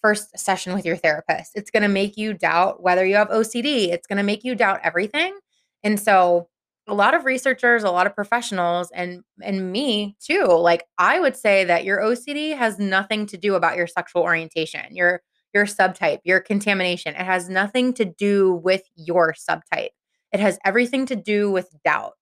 first 0.00 0.38
session 0.38 0.74
with 0.74 0.84
your 0.84 0.96
therapist. 0.96 1.52
It's 1.54 1.70
going 1.70 1.82
to 1.82 1.88
make 1.88 2.16
you 2.16 2.34
doubt 2.34 2.82
whether 2.82 3.04
you 3.04 3.16
have 3.16 3.28
OCD. 3.28 3.88
It's 3.88 4.06
going 4.06 4.18
to 4.18 4.22
make 4.22 4.44
you 4.44 4.54
doubt 4.54 4.80
everything. 4.82 5.36
And 5.82 6.00
so 6.00 6.48
a 6.88 6.94
lot 6.94 7.14
of 7.14 7.24
researchers, 7.24 7.82
a 7.82 7.90
lot 7.90 8.06
of 8.06 8.14
professionals 8.14 8.90
and 8.94 9.22
and 9.42 9.72
me 9.72 10.16
too, 10.20 10.44
like 10.44 10.84
I 10.98 11.18
would 11.18 11.36
say 11.36 11.64
that 11.64 11.84
your 11.84 11.98
OCD 11.98 12.56
has 12.56 12.78
nothing 12.78 13.26
to 13.26 13.36
do 13.36 13.54
about 13.54 13.76
your 13.76 13.86
sexual 13.86 14.22
orientation, 14.22 14.94
your 14.94 15.22
your 15.52 15.66
subtype, 15.66 16.20
your 16.24 16.40
contamination. 16.40 17.14
It 17.14 17.24
has 17.24 17.48
nothing 17.48 17.94
to 17.94 18.04
do 18.04 18.54
with 18.54 18.82
your 18.94 19.34
subtype. 19.34 19.90
It 20.32 20.40
has 20.40 20.58
everything 20.64 21.06
to 21.06 21.16
do 21.16 21.50
with 21.50 21.74
doubt. 21.84 22.12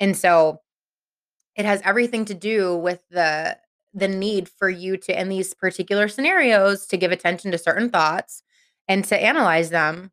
And 0.00 0.16
so 0.16 0.60
it 1.56 1.64
has 1.64 1.80
everything 1.84 2.26
to 2.26 2.34
do 2.34 2.76
with 2.76 3.02
the 3.10 3.58
the 3.96 4.06
need 4.06 4.48
for 4.48 4.68
you 4.68 4.98
to 4.98 5.18
in 5.18 5.30
these 5.30 5.54
particular 5.54 6.06
scenarios 6.06 6.86
to 6.86 6.98
give 6.98 7.10
attention 7.10 7.50
to 7.50 7.58
certain 7.58 7.88
thoughts 7.88 8.42
and 8.86 9.04
to 9.06 9.20
analyze 9.20 9.70
them 9.70 10.12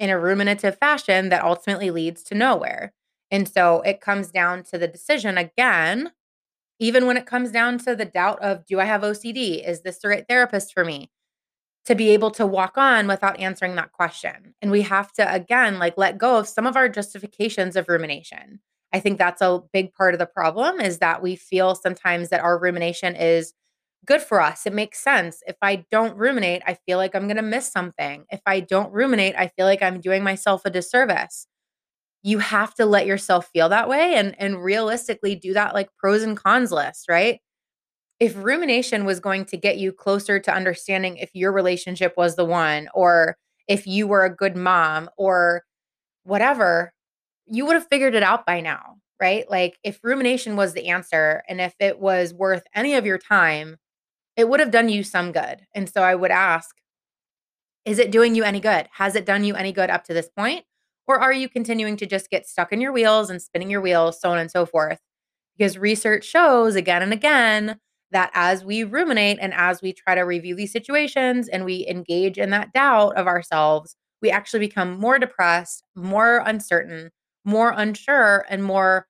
in 0.00 0.10
a 0.10 0.18
ruminative 0.18 0.76
fashion 0.78 1.28
that 1.28 1.44
ultimately 1.44 1.90
leads 1.90 2.24
to 2.24 2.34
nowhere. 2.34 2.92
And 3.30 3.48
so 3.48 3.80
it 3.82 4.00
comes 4.00 4.32
down 4.32 4.64
to 4.64 4.76
the 4.76 4.88
decision 4.88 5.38
again, 5.38 6.10
even 6.80 7.06
when 7.06 7.16
it 7.16 7.24
comes 7.24 7.52
down 7.52 7.78
to 7.78 7.94
the 7.94 8.04
doubt 8.04 8.42
of 8.42 8.66
do 8.66 8.80
I 8.80 8.84
have 8.84 9.02
OCD? 9.02 9.66
Is 9.66 9.82
this 9.82 9.98
the 9.98 10.08
right 10.08 10.26
therapist 10.28 10.74
for 10.74 10.84
me? 10.84 11.10
To 11.86 11.94
be 11.94 12.10
able 12.10 12.32
to 12.32 12.46
walk 12.46 12.76
on 12.76 13.06
without 13.06 13.38
answering 13.38 13.76
that 13.76 13.92
question. 13.92 14.54
And 14.60 14.72
we 14.72 14.82
have 14.82 15.12
to, 15.12 15.32
again, 15.32 15.78
like 15.78 15.96
let 15.96 16.18
go 16.18 16.38
of 16.38 16.48
some 16.48 16.66
of 16.66 16.76
our 16.76 16.88
justifications 16.88 17.76
of 17.76 17.88
rumination. 17.88 18.60
I 18.92 19.00
think 19.00 19.18
that's 19.18 19.40
a 19.40 19.62
big 19.72 19.92
part 19.94 20.14
of 20.14 20.18
the 20.18 20.26
problem 20.26 20.80
is 20.80 20.98
that 20.98 21.22
we 21.22 21.36
feel 21.36 21.74
sometimes 21.74 22.28
that 22.28 22.40
our 22.42 22.58
rumination 22.58 23.16
is 23.16 23.54
good 24.06 24.22
for 24.22 24.40
us. 24.40 24.66
It 24.66 24.74
makes 24.74 24.98
sense. 25.00 25.42
If 25.46 25.56
I 25.62 25.86
don't 25.90 26.16
ruminate, 26.16 26.62
I 26.66 26.74
feel 26.74 26.98
like 26.98 27.14
I'm 27.14 27.26
going 27.26 27.36
to 27.36 27.42
miss 27.42 27.70
something. 27.70 28.24
If 28.30 28.40
I 28.46 28.60
don't 28.60 28.92
ruminate, 28.92 29.34
I 29.38 29.48
feel 29.48 29.66
like 29.66 29.82
I'm 29.82 30.00
doing 30.00 30.22
myself 30.24 30.62
a 30.66 30.70
disservice. 30.70 31.46
You 32.22 32.38
have 32.38 32.74
to 32.76 32.86
let 32.86 33.06
yourself 33.06 33.48
feel 33.52 33.68
that 33.70 33.88
way 33.88 34.14
and 34.14 34.34
and 34.40 34.62
realistically 34.62 35.34
do 35.36 35.54
that 35.54 35.74
like 35.74 35.88
pros 35.98 36.22
and 36.22 36.36
cons 36.36 36.72
list, 36.72 37.06
right? 37.08 37.40
If 38.20 38.36
rumination 38.36 39.04
was 39.04 39.20
going 39.20 39.46
to 39.46 39.56
get 39.56 39.78
you 39.78 39.92
closer 39.92 40.38
to 40.40 40.54
understanding 40.54 41.16
if 41.16 41.30
your 41.34 41.52
relationship 41.52 42.14
was 42.16 42.36
the 42.36 42.44
one 42.44 42.88
or 42.94 43.36
if 43.68 43.86
you 43.86 44.06
were 44.06 44.24
a 44.24 44.34
good 44.34 44.56
mom 44.56 45.10
or 45.16 45.64
whatever, 46.24 46.92
you 47.46 47.66
would 47.66 47.74
have 47.74 47.88
figured 47.88 48.14
it 48.14 48.22
out 48.22 48.46
by 48.46 48.60
now, 48.60 48.96
right? 49.20 49.48
Like 49.50 49.78
if 49.84 50.00
rumination 50.02 50.56
was 50.56 50.72
the 50.72 50.88
answer 50.88 51.42
and 51.48 51.60
if 51.60 51.74
it 51.80 51.98
was 51.98 52.34
worth 52.34 52.64
any 52.74 52.94
of 52.94 53.06
your 53.06 53.18
time, 53.18 53.76
it 54.36 54.48
would 54.48 54.60
have 54.60 54.70
done 54.70 54.88
you 54.88 55.04
some 55.04 55.32
good. 55.32 55.66
And 55.74 55.88
so 55.88 56.02
I 56.02 56.14
would 56.14 56.30
ask, 56.30 56.74
is 57.84 57.98
it 57.98 58.10
doing 58.12 58.34
you 58.34 58.44
any 58.44 58.60
good? 58.60 58.88
Has 58.92 59.16
it 59.16 59.26
done 59.26 59.44
you 59.44 59.54
any 59.54 59.72
good 59.72 59.90
up 59.90 60.04
to 60.04 60.14
this 60.14 60.28
point? 60.28 60.64
Or 61.06 61.18
are 61.18 61.32
you 61.32 61.48
continuing 61.48 61.96
to 61.98 62.06
just 62.06 62.30
get 62.30 62.46
stuck 62.46 62.72
in 62.72 62.80
your 62.80 62.92
wheels 62.92 63.28
and 63.28 63.42
spinning 63.42 63.70
your 63.70 63.80
wheels, 63.80 64.20
so 64.20 64.30
on 64.30 64.38
and 64.38 64.50
so 64.50 64.64
forth? 64.64 65.00
because 65.56 65.78
research 65.78 66.24
shows 66.24 66.74
again 66.74 67.02
and 67.02 67.12
again 67.12 67.78
that 68.10 68.30
as 68.34 68.64
we 68.64 68.84
ruminate 68.84 69.38
and 69.40 69.54
as 69.54 69.80
we 69.80 69.92
try 69.92 70.14
to 70.14 70.22
review 70.22 70.54
these 70.54 70.72
situations 70.72 71.48
and 71.48 71.64
we 71.64 71.86
engage 71.88 72.38
in 72.38 72.50
that 72.50 72.72
doubt 72.72 73.16
of 73.16 73.26
ourselves, 73.26 73.96
we 74.20 74.30
actually 74.30 74.60
become 74.60 74.98
more 74.98 75.18
depressed, 75.18 75.84
more 75.94 76.42
uncertain, 76.44 77.10
more 77.44 77.74
unsure, 77.76 78.44
and 78.48 78.62
more, 78.62 79.06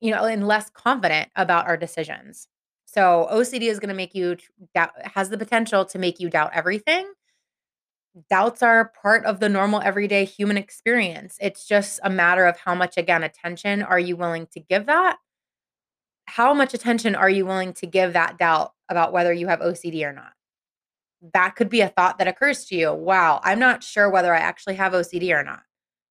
you 0.00 0.10
know, 0.10 0.24
and 0.24 0.46
less 0.46 0.70
confident 0.70 1.28
about 1.36 1.66
our 1.66 1.76
decisions. 1.76 2.48
So 2.86 3.28
OCD 3.30 3.70
is 3.70 3.78
going 3.78 3.90
to 3.90 3.94
make 3.94 4.14
you 4.14 4.36
doubt, 4.74 4.90
has 5.14 5.28
the 5.28 5.38
potential 5.38 5.84
to 5.84 5.98
make 5.98 6.20
you 6.20 6.30
doubt 6.30 6.52
everything. 6.54 7.12
Doubts 8.30 8.62
are 8.62 8.92
part 9.00 9.24
of 9.26 9.40
the 9.40 9.48
normal 9.48 9.80
everyday 9.82 10.24
human 10.24 10.56
experience. 10.56 11.36
It's 11.40 11.66
just 11.66 12.00
a 12.02 12.10
matter 12.10 12.46
of 12.46 12.58
how 12.58 12.74
much, 12.74 12.96
again, 12.96 13.22
attention 13.22 13.82
are 13.82 13.98
you 14.00 14.16
willing 14.16 14.46
to 14.52 14.60
give 14.60 14.86
that? 14.86 15.18
How 16.26 16.54
much 16.54 16.74
attention 16.74 17.14
are 17.14 17.30
you 17.30 17.46
willing 17.46 17.74
to 17.74 17.86
give 17.86 18.14
that 18.14 18.38
doubt 18.38 18.72
about 18.88 19.12
whether 19.12 19.32
you 19.32 19.46
have 19.48 19.60
OCD 19.60 20.02
or 20.04 20.12
not? 20.12 20.32
That 21.34 21.56
could 21.56 21.68
be 21.68 21.80
a 21.80 21.88
thought 21.88 22.18
that 22.18 22.28
occurs 22.28 22.64
to 22.66 22.76
you. 22.76 22.92
Wow, 22.92 23.40
I'm 23.42 23.58
not 23.58 23.82
sure 23.82 24.08
whether 24.08 24.34
I 24.34 24.38
actually 24.38 24.76
have 24.76 24.92
OCD 24.92 25.34
or 25.34 25.42
not. 25.42 25.62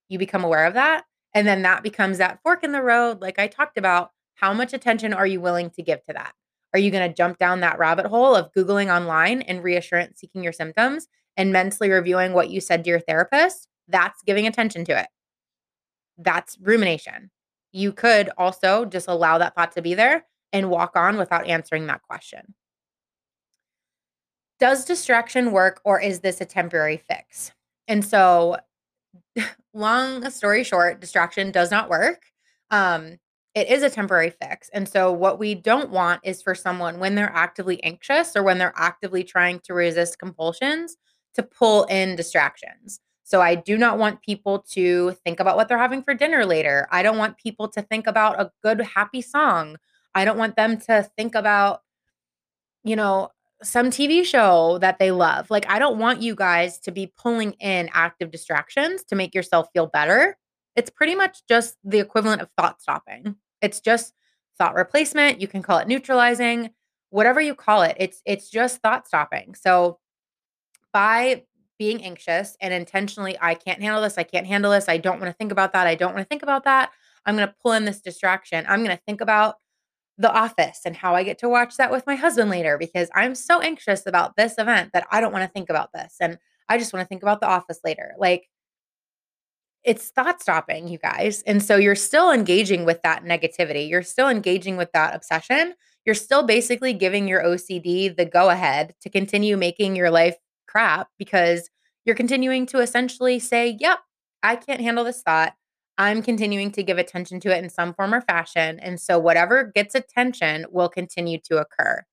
You 0.10 0.20
become 0.20 0.44
aware 0.44 0.66
of 0.66 0.76
that. 0.76 1.06
And 1.38 1.48
then 1.48 1.62
that 1.62 1.84
becomes 1.84 2.18
that 2.18 2.42
fork 2.42 2.64
in 2.64 2.72
the 2.72 2.82
road, 2.82 3.22
like 3.22 3.38
I 3.38 3.46
talked 3.46 3.78
about. 3.78 4.10
How 4.34 4.56
much 4.56 4.74
attention 4.74 5.14
are 5.14 5.28
you 5.28 5.40
willing 5.40 5.70
to 5.70 5.84
give 5.84 6.04
to 6.06 6.14
that? 6.14 6.34
Are 6.74 6.80
you 6.80 6.90
going 6.90 7.08
to 7.08 7.14
jump 7.14 7.38
down 7.38 7.60
that 7.60 7.78
rabbit 7.78 8.08
hole 8.08 8.36
of 8.36 8.52
Googling 8.54 8.92
online 8.92 9.44
and 9.44 9.64
reassurance 9.64 10.20
seeking 10.20 10.44
your 10.44 10.52
symptoms 10.52 11.08
and 11.38 11.54
mentally 11.54 11.92
reviewing 11.92 12.34
what 12.34 12.50
you 12.50 12.60
said 12.60 12.84
to 12.84 12.90
your 12.90 13.00
therapist? 13.00 13.68
That's 13.88 14.24
giving 14.24 14.48
attention 14.48 14.84
to 14.86 15.00
it. 15.00 15.10
That's 16.18 16.58
rumination. 16.60 17.30
You 17.72 17.92
could 17.92 18.32
also 18.36 18.86
just 18.86 19.08
allow 19.08 19.38
that 19.38 19.54
thought 19.54 19.74
to 19.74 19.84
be 19.84 19.94
there 19.94 20.26
and 20.52 20.72
walk 20.72 20.96
on 20.96 21.18
without 21.18 21.46
answering 21.46 21.86
that 21.86 22.02
question. 22.02 22.56
Does 24.60 24.86
distraction 24.86 25.52
work 25.52 25.82
or 25.86 26.02
is 26.02 26.22
this 26.22 26.42
a 26.42 26.46
temporary 26.46 26.98
fix? 26.98 27.52
And 27.88 28.04
so, 28.04 28.58
long 29.74 30.30
story 30.30 30.64
short, 30.64 31.00
distraction 31.00 31.52
does 31.52 31.72
not 31.72 31.90
work. 31.90 32.24
Um, 32.72 33.18
it 33.58 33.70
is 33.70 33.82
a 33.82 33.90
temporary 33.90 34.30
fix. 34.30 34.70
And 34.70 34.88
so, 34.88 35.12
what 35.12 35.40
we 35.40 35.56
don't 35.56 35.90
want 35.90 36.22
is 36.24 36.44
for 36.44 36.54
someone 36.54 37.00
when 37.00 37.16
they're 37.16 37.34
actively 37.34 37.84
anxious 37.84 38.36
or 38.36 38.44
when 38.44 38.60
they're 38.60 38.74
actively 38.76 39.24
trying 39.24 39.60
to 39.62 39.74
resist 39.74 40.20
compulsions 40.20 40.96
to 41.34 41.42
pull 41.42 41.86
in 41.86 42.16
distractions. 42.16 43.00
So, 43.24 43.42
I 43.42 43.56
do 43.56 43.76
not 43.76 43.98
want 43.98 44.22
people 44.22 44.60
to 44.74 45.14
think 45.26 45.40
about 45.40 45.56
what 45.56 45.70
they're 45.70 45.78
having 45.80 46.04
for 46.04 46.14
dinner 46.14 46.46
later. 46.46 46.88
I 46.92 47.02
don't 47.02 47.18
want 47.18 47.38
people 47.38 47.68
to 47.70 47.82
think 47.82 48.06
about 48.06 48.40
a 48.40 48.52
good, 48.62 48.82
happy 48.82 49.22
song. 49.22 49.78
I 50.14 50.24
don't 50.24 50.38
want 50.38 50.56
them 50.56 50.78
to 50.82 51.10
think 51.18 51.34
about, 51.34 51.82
you 52.84 52.96
know, 52.96 53.30
some 53.64 53.90
TV 53.90 54.24
show 54.24 54.78
that 54.80 55.00
they 55.00 55.12
love. 55.12 55.50
Like, 55.50 55.70
I 55.70 55.80
don't 55.80 55.98
want 55.98 56.22
you 56.22 56.36
guys 56.36 56.80
to 56.82 56.92
be 56.92 57.12
pulling 57.18 57.54
in 57.54 57.90
active 57.94 58.32
distractions 58.32 59.04
to 59.06 59.16
make 59.16 59.34
yourself 59.34 59.68
feel 59.74 59.88
better. 59.88 60.38
It's 60.76 60.90
pretty 60.90 61.16
much 61.16 61.40
just 61.48 61.76
the 61.84 62.00
equivalent 62.00 62.42
of 62.42 62.50
thought 62.58 62.82
stopping. 62.82 63.36
It's 63.62 63.80
just 63.80 64.14
thought 64.58 64.76
replacement. 64.76 65.42
You 65.42 65.48
can 65.48 65.62
call 65.62 65.80
it 65.80 65.88
neutralizing, 65.88 66.72
whatever 67.10 67.42
you 67.42 67.56
call 67.56 67.82
it. 67.82 67.96
It's 68.00 68.22
it's 68.26 68.50
just 68.50 68.82
thought 68.82 69.08
stopping. 69.08 69.56
So 69.56 70.00
by 70.94 71.44
being 71.80 72.04
anxious 72.04 72.58
and 72.62 72.74
intentionally, 72.74 73.38
I 73.40 73.54
can't 73.54 73.82
handle 73.82 74.02
this, 74.02 74.18
I 74.18 74.24
can't 74.24 74.48
handle 74.48 74.72
this, 74.72 74.90
I 74.90 74.98
don't 74.98 75.20
want 75.20 75.32
to 75.32 75.38
think 75.38 75.52
about 75.52 75.74
that, 75.74 75.86
I 75.88 75.96
don't 75.96 76.14
want 76.14 76.26
to 76.26 76.30
think 76.30 76.44
about 76.44 76.64
that. 76.64 76.92
I'm 77.26 77.36
going 77.36 77.48
to 77.48 77.56
pull 77.62 77.74
in 77.74 77.86
this 77.86 78.02
distraction. 78.02 78.66
I'm 78.68 78.84
going 78.84 78.96
to 78.96 79.04
think 79.06 79.22
about 79.22 79.56
the 80.18 80.32
office 80.32 80.82
and 80.86 80.96
how 80.96 81.16
I 81.16 81.24
get 81.24 81.38
to 81.40 81.50
watch 81.50 81.78
that 81.78 81.92
with 81.92 82.08
my 82.08 82.16
husband 82.16 82.50
later 82.50 82.78
because 82.78 83.10
I'm 83.14 83.36
so 83.36 83.62
anxious 83.62 84.06
about 84.06 84.36
this 84.36 84.56
event 84.58 84.92
that 84.94 85.06
I 85.12 85.22
don't 85.22 85.32
want 85.32 85.44
to 85.44 85.52
think 85.52 85.70
about 85.70 85.94
this. 85.94 86.16
And 86.20 86.38
I 86.70 86.78
just 86.78 86.92
want 86.92 87.04
to 87.04 87.08
think 87.08 87.22
about 87.22 87.40
the 87.40 87.48
office 87.48 87.80
later. 87.84 88.14
Like 88.18 88.50
it's 89.84 90.10
thought 90.10 90.42
stopping, 90.42 90.88
you 90.88 90.98
guys. 90.98 91.44
And 91.44 91.64
so 91.64 91.78
you're 91.78 91.96
still 91.96 92.32
engaging 92.32 92.84
with 92.84 93.02
that 93.04 93.24
negativity. 93.24 93.90
You're 93.90 94.04
still 94.04 94.28
engaging 94.28 94.76
with 94.76 94.92
that 94.94 95.16
obsession. 95.16 95.76
You're 96.06 96.16
still 96.16 96.44
basically 96.44 96.94
giving 96.94 97.28
your 97.28 97.44
OCD 97.44 98.16
the 98.16 98.26
go 98.26 98.50
ahead 98.50 98.96
to 99.02 99.10
continue 99.10 99.56
making 99.56 99.96
your 99.96 100.10
life 100.10 100.36
crap 100.68 101.10
because 101.18 101.70
you're 102.06 102.16
continuing 102.16 102.66
to 102.68 102.80
essentially 102.80 103.40
say, 103.40 103.78
yep, 103.80 104.00
I 104.42 104.56
can't 104.56 104.82
handle 104.82 105.04
this 105.04 105.22
thought. 105.22 105.54
I'm 105.98 106.22
continuing 106.22 106.72
to 106.72 106.84
give 106.84 106.98
attention 106.98 107.40
to 107.42 107.56
it 107.56 107.64
in 107.64 107.70
some 107.70 107.94
form 107.94 108.14
or 108.14 108.22
fashion. 108.22 108.80
And 108.80 109.00
so 109.00 109.18
whatever 109.18 109.72
gets 109.74 109.96
attention 109.96 110.66
will 110.70 110.90
continue 110.90 111.40
to 111.46 111.58
occur. 111.58 112.04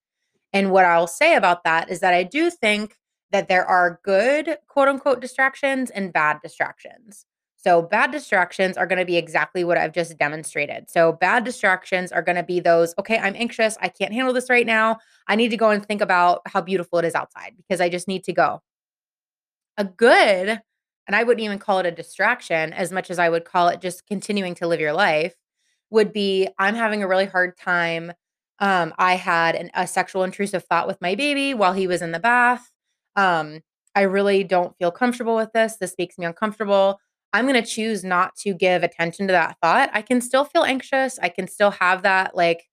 And 0.52 0.70
what 0.70 0.84
I'll 0.84 1.06
say 1.06 1.34
about 1.34 1.64
that 1.64 1.90
is 1.90 2.00
that 2.00 2.14
I 2.14 2.22
do 2.22 2.50
think 2.50 2.96
that 3.32 3.48
there 3.48 3.66
are 3.66 4.00
good 4.04 4.58
quote 4.68 4.88
unquote 4.88 5.20
distractions 5.20 5.90
and 5.90 6.12
bad 6.12 6.40
distractions. 6.42 7.26
So, 7.56 7.80
bad 7.80 8.10
distractions 8.10 8.76
are 8.76 8.86
going 8.86 8.98
to 8.98 9.06
be 9.06 9.16
exactly 9.16 9.64
what 9.64 9.78
I've 9.78 9.94
just 9.94 10.18
demonstrated. 10.18 10.90
So, 10.90 11.12
bad 11.12 11.44
distractions 11.44 12.12
are 12.12 12.20
going 12.20 12.36
to 12.36 12.42
be 12.42 12.60
those, 12.60 12.94
okay, 12.98 13.18
I'm 13.18 13.34
anxious. 13.34 13.78
I 13.80 13.88
can't 13.88 14.12
handle 14.12 14.34
this 14.34 14.50
right 14.50 14.66
now. 14.66 14.98
I 15.28 15.34
need 15.34 15.48
to 15.48 15.56
go 15.56 15.70
and 15.70 15.84
think 15.84 16.02
about 16.02 16.42
how 16.46 16.60
beautiful 16.60 16.98
it 16.98 17.06
is 17.06 17.14
outside 17.14 17.54
because 17.56 17.80
I 17.80 17.88
just 17.88 18.06
need 18.06 18.22
to 18.24 18.34
go. 18.34 18.60
A 19.78 19.84
good, 19.84 20.60
and 21.06 21.14
I 21.14 21.22
wouldn't 21.22 21.44
even 21.44 21.58
call 21.58 21.78
it 21.78 21.86
a 21.86 21.90
distraction 21.90 22.72
as 22.72 22.92
much 22.92 23.10
as 23.10 23.18
I 23.18 23.28
would 23.28 23.44
call 23.44 23.68
it 23.68 23.80
just 23.80 24.06
continuing 24.06 24.54
to 24.56 24.66
live 24.66 24.80
your 24.80 24.92
life, 24.92 25.34
would 25.90 26.12
be 26.12 26.48
I'm 26.58 26.74
having 26.74 27.02
a 27.02 27.08
really 27.08 27.26
hard 27.26 27.56
time. 27.56 28.12
Um, 28.58 28.94
I 28.98 29.14
had 29.14 29.54
an, 29.54 29.70
a 29.74 29.86
sexual 29.86 30.24
intrusive 30.24 30.64
thought 30.64 30.86
with 30.86 31.00
my 31.00 31.14
baby 31.14 31.54
while 31.54 31.72
he 31.72 31.86
was 31.86 32.02
in 32.02 32.12
the 32.12 32.20
bath. 32.20 32.70
Um, 33.16 33.60
I 33.94 34.02
really 34.02 34.44
don't 34.44 34.76
feel 34.78 34.90
comfortable 34.90 35.36
with 35.36 35.52
this. 35.52 35.76
This 35.76 35.94
makes 35.98 36.18
me 36.18 36.26
uncomfortable. 36.26 36.98
I'm 37.32 37.46
going 37.46 37.60
to 37.60 37.68
choose 37.68 38.04
not 38.04 38.36
to 38.36 38.54
give 38.54 38.82
attention 38.82 39.26
to 39.26 39.32
that 39.32 39.56
thought. 39.62 39.90
I 39.92 40.02
can 40.02 40.20
still 40.20 40.44
feel 40.44 40.62
anxious. 40.62 41.18
I 41.20 41.28
can 41.28 41.48
still 41.48 41.72
have 41.72 42.02
that 42.02 42.36
like 42.36 42.64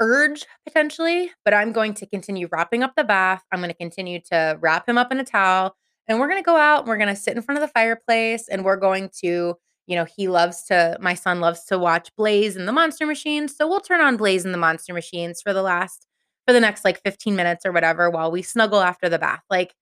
urge 0.00 0.44
potentially, 0.66 1.30
but 1.44 1.54
I'm 1.54 1.72
going 1.72 1.94
to 1.94 2.06
continue 2.06 2.48
wrapping 2.50 2.82
up 2.82 2.94
the 2.96 3.04
bath. 3.04 3.42
I'm 3.52 3.60
going 3.60 3.70
to 3.70 3.76
continue 3.76 4.20
to 4.30 4.56
wrap 4.60 4.88
him 4.88 4.98
up 4.98 5.12
in 5.12 5.20
a 5.20 5.24
towel 5.24 5.76
and 6.08 6.18
we're 6.18 6.28
going 6.28 6.42
to 6.42 6.46
go 6.46 6.56
out 6.56 6.80
and 6.80 6.88
we're 6.88 6.96
going 6.96 7.08
to 7.08 7.16
sit 7.16 7.36
in 7.36 7.42
front 7.42 7.58
of 7.58 7.66
the 7.68 7.72
fireplace 7.72 8.48
and 8.48 8.64
we're 8.64 8.76
going 8.76 9.10
to, 9.22 9.54
you 9.86 9.96
know, 9.96 10.04
he 10.04 10.28
loves 10.28 10.64
to, 10.64 10.96
my 11.00 11.14
son 11.14 11.40
loves 11.40 11.64
to 11.66 11.78
watch 11.78 12.10
Blaze 12.16 12.56
and 12.56 12.66
the 12.66 12.72
Monster 12.72 13.06
Machines. 13.06 13.56
So 13.56 13.68
we'll 13.68 13.80
turn 13.80 14.00
on 14.00 14.16
Blaze 14.16 14.44
and 14.44 14.52
the 14.52 14.58
Monster 14.58 14.92
Machines 14.94 15.40
for 15.40 15.52
the 15.52 15.62
last, 15.62 16.06
for 16.46 16.52
the 16.52 16.60
next 16.60 16.84
like 16.84 17.02
15 17.02 17.36
minutes 17.36 17.64
or 17.64 17.72
whatever 17.72 18.10
while 18.10 18.30
we 18.30 18.42
snuggle 18.42 18.80
after 18.80 19.08
the 19.08 19.18
bath. 19.18 19.42
Like, 19.48 19.74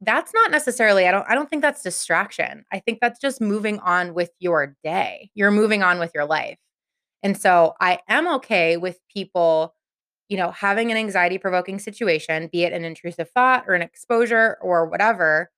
that's 0.00 0.32
not 0.32 0.50
necessarily 0.50 1.06
I 1.06 1.10
don't 1.10 1.26
I 1.28 1.34
don't 1.34 1.50
think 1.50 1.62
that's 1.62 1.82
distraction. 1.82 2.64
I 2.72 2.78
think 2.78 3.00
that's 3.00 3.20
just 3.20 3.40
moving 3.40 3.78
on 3.80 4.14
with 4.14 4.30
your 4.38 4.74
day. 4.82 5.30
You're 5.34 5.50
moving 5.50 5.82
on 5.82 5.98
with 5.98 6.12
your 6.14 6.24
life. 6.24 6.58
And 7.22 7.36
so 7.36 7.74
I 7.80 7.98
am 8.08 8.26
okay 8.36 8.76
with 8.78 8.98
people, 9.12 9.74
you 10.30 10.36
know, 10.36 10.52
having 10.52 10.92
an 10.92 10.96
anxiety 10.96 11.38
provoking 11.38 11.80
situation, 11.80 12.48
be 12.52 12.62
it 12.62 12.72
an 12.72 12.84
intrusive 12.84 13.28
thought 13.30 13.64
or 13.66 13.74
an 13.74 13.82
exposure 13.82 14.56
or 14.62 14.86
whatever, 14.88 15.50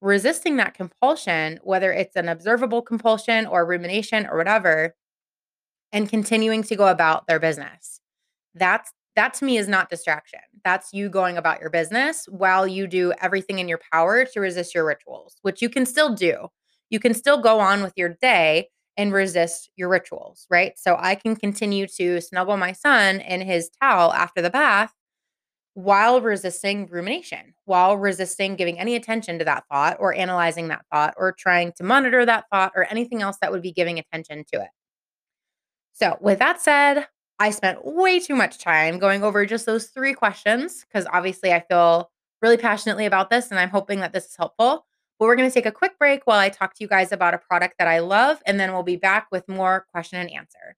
resisting 0.00 0.56
that 0.56 0.72
compulsion, 0.72 1.60
whether 1.62 1.92
it's 1.92 2.16
an 2.16 2.26
observable 2.26 2.80
compulsion 2.80 3.46
or 3.46 3.66
rumination 3.66 4.26
or 4.26 4.38
whatever, 4.38 4.94
and 5.92 6.08
continuing 6.08 6.62
to 6.62 6.76
go 6.76 6.88
about 6.88 7.26
their 7.26 7.38
business. 7.38 8.00
That's 8.54 8.90
that 9.16 9.34
to 9.34 9.44
me 9.44 9.58
is 9.58 9.68
not 9.68 9.90
distraction. 9.90 10.40
That's 10.64 10.94
you 10.94 11.10
going 11.10 11.36
about 11.36 11.60
your 11.60 11.70
business 11.70 12.26
while 12.30 12.66
you 12.66 12.86
do 12.86 13.12
everything 13.20 13.58
in 13.58 13.68
your 13.68 13.80
power 13.92 14.24
to 14.24 14.40
resist 14.40 14.74
your 14.74 14.86
rituals, 14.86 15.36
which 15.42 15.60
you 15.60 15.68
can 15.68 15.84
still 15.84 16.14
do. 16.14 16.48
You 16.88 17.00
can 17.00 17.12
still 17.12 17.40
go 17.40 17.60
on 17.60 17.82
with 17.82 17.92
your 17.96 18.16
day 18.20 18.68
and 18.96 19.12
resist 19.12 19.70
your 19.76 19.88
rituals, 19.88 20.46
right? 20.50 20.72
So 20.78 20.96
I 20.98 21.14
can 21.14 21.36
continue 21.36 21.86
to 21.98 22.20
snuggle 22.20 22.56
my 22.56 22.72
son 22.72 23.20
in 23.20 23.40
his 23.42 23.70
towel 23.80 24.12
after 24.12 24.42
the 24.42 24.50
bath 24.50 24.92
while 25.74 26.22
resisting 26.22 26.86
rumination, 26.86 27.54
while 27.66 27.98
resisting 27.98 28.56
giving 28.56 28.78
any 28.78 28.96
attention 28.96 29.38
to 29.38 29.44
that 29.44 29.64
thought 29.70 29.98
or 30.00 30.14
analyzing 30.14 30.68
that 30.68 30.84
thought 30.90 31.14
or 31.18 31.32
trying 31.32 31.72
to 31.76 31.84
monitor 31.84 32.24
that 32.24 32.44
thought 32.50 32.72
or 32.74 32.86
anything 32.90 33.20
else 33.22 33.36
that 33.42 33.52
would 33.52 33.62
be 33.62 33.72
giving 33.72 33.98
attention 33.98 34.44
to 34.52 34.60
it. 34.62 34.68
So, 35.92 36.16
with 36.20 36.38
that 36.38 36.60
said, 36.60 37.06
I 37.38 37.50
spent 37.50 37.84
way 37.84 38.18
too 38.20 38.34
much 38.34 38.58
time 38.58 38.98
going 38.98 39.22
over 39.22 39.44
just 39.44 39.66
those 39.66 39.86
three 39.86 40.14
questions 40.14 40.84
because 40.86 41.06
obviously 41.12 41.52
I 41.52 41.60
feel 41.60 42.10
really 42.42 42.56
passionately 42.56 43.06
about 43.06 43.30
this 43.30 43.50
and 43.50 43.60
I'm 43.60 43.70
hoping 43.70 44.00
that 44.00 44.12
this 44.12 44.26
is 44.26 44.36
helpful. 44.36 44.86
We're 45.18 45.34
going 45.34 45.48
to 45.48 45.54
take 45.54 45.64
a 45.64 45.72
quick 45.72 45.98
break 45.98 46.26
while 46.26 46.38
I 46.38 46.50
talk 46.50 46.74
to 46.74 46.84
you 46.84 46.88
guys 46.88 47.10
about 47.10 47.32
a 47.32 47.38
product 47.38 47.76
that 47.78 47.88
I 47.88 48.00
love, 48.00 48.42
and 48.44 48.60
then 48.60 48.72
we'll 48.72 48.82
be 48.82 48.96
back 48.96 49.28
with 49.32 49.48
more 49.48 49.86
question 49.90 50.18
and 50.20 50.30
answer. 50.30 50.76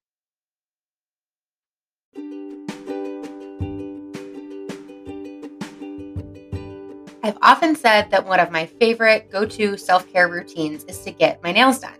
I've 7.25 7.37
often 7.43 7.75
said 7.75 8.11
that 8.13 8.25
one 8.25 8.39
of 8.39 8.53
my 8.53 8.65
favorite 8.65 9.29
go 9.31 9.45
to 9.45 9.77
self 9.77 10.11
care 10.13 10.29
routines 10.29 10.85
is 10.85 11.01
to 11.01 11.11
get 11.11 11.43
my 11.43 11.51
nails 11.51 11.81
done. 11.81 11.99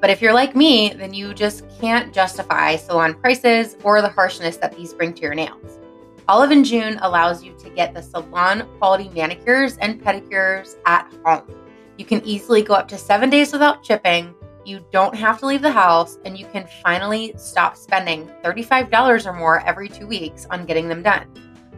But 0.00 0.10
if 0.10 0.20
you're 0.20 0.34
like 0.34 0.56
me, 0.56 0.92
then 0.92 1.14
you 1.14 1.32
just 1.32 1.64
can't 1.80 2.12
justify 2.12 2.74
salon 2.74 3.14
prices 3.14 3.76
or 3.84 4.02
the 4.02 4.08
harshness 4.08 4.56
that 4.56 4.76
these 4.76 4.92
bring 4.94 5.14
to 5.14 5.22
your 5.22 5.34
nails. 5.34 5.78
Olive 6.26 6.50
and 6.50 6.64
June 6.64 6.98
allows 7.02 7.42
you 7.44 7.56
to 7.58 7.70
get 7.70 7.94
the 7.94 8.02
salon 8.02 8.68
quality 8.78 9.08
manicures 9.10 9.76
and 9.78 10.02
pedicures 10.02 10.74
at 10.84 11.10
home. 11.24 11.67
You 11.98 12.04
can 12.04 12.24
easily 12.24 12.62
go 12.62 12.74
up 12.74 12.86
to 12.88 12.96
seven 12.96 13.28
days 13.28 13.52
without 13.52 13.82
chipping. 13.82 14.32
You 14.64 14.86
don't 14.92 15.16
have 15.16 15.40
to 15.40 15.46
leave 15.46 15.62
the 15.62 15.72
house, 15.72 16.18
and 16.24 16.38
you 16.38 16.46
can 16.46 16.68
finally 16.82 17.34
stop 17.36 17.76
spending 17.76 18.30
$35 18.44 19.26
or 19.26 19.32
more 19.32 19.66
every 19.66 19.88
two 19.88 20.06
weeks 20.06 20.46
on 20.48 20.64
getting 20.64 20.86
them 20.86 21.02
done. 21.02 21.26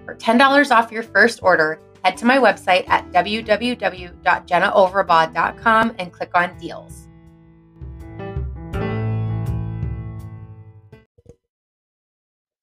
For 0.04 0.14
$10 0.14 0.70
off 0.70 0.92
your 0.92 1.02
first 1.02 1.42
order, 1.42 1.80
head 2.04 2.18
to 2.18 2.26
my 2.26 2.37
website 2.37 2.87
at 2.88 3.11
www.jennaoverbaugh.com 3.12 5.94
and 5.98 6.12
click 6.12 6.30
on 6.35 6.59
deals. 6.59 7.09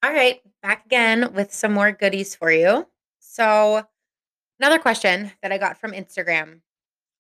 All 0.04 0.14
right, 0.14 0.42
back 0.62 0.86
again 0.86 1.34
with 1.34 1.52
some 1.52 1.74
more 1.74 1.92
goodies 1.92 2.36
for 2.36 2.52
you. 2.52 2.86
So, 3.20 3.84
another 4.60 4.78
question 4.78 5.32
that 5.42 5.52
I 5.52 5.58
got 5.58 5.80
from 5.80 5.94
Instagram 5.94 6.60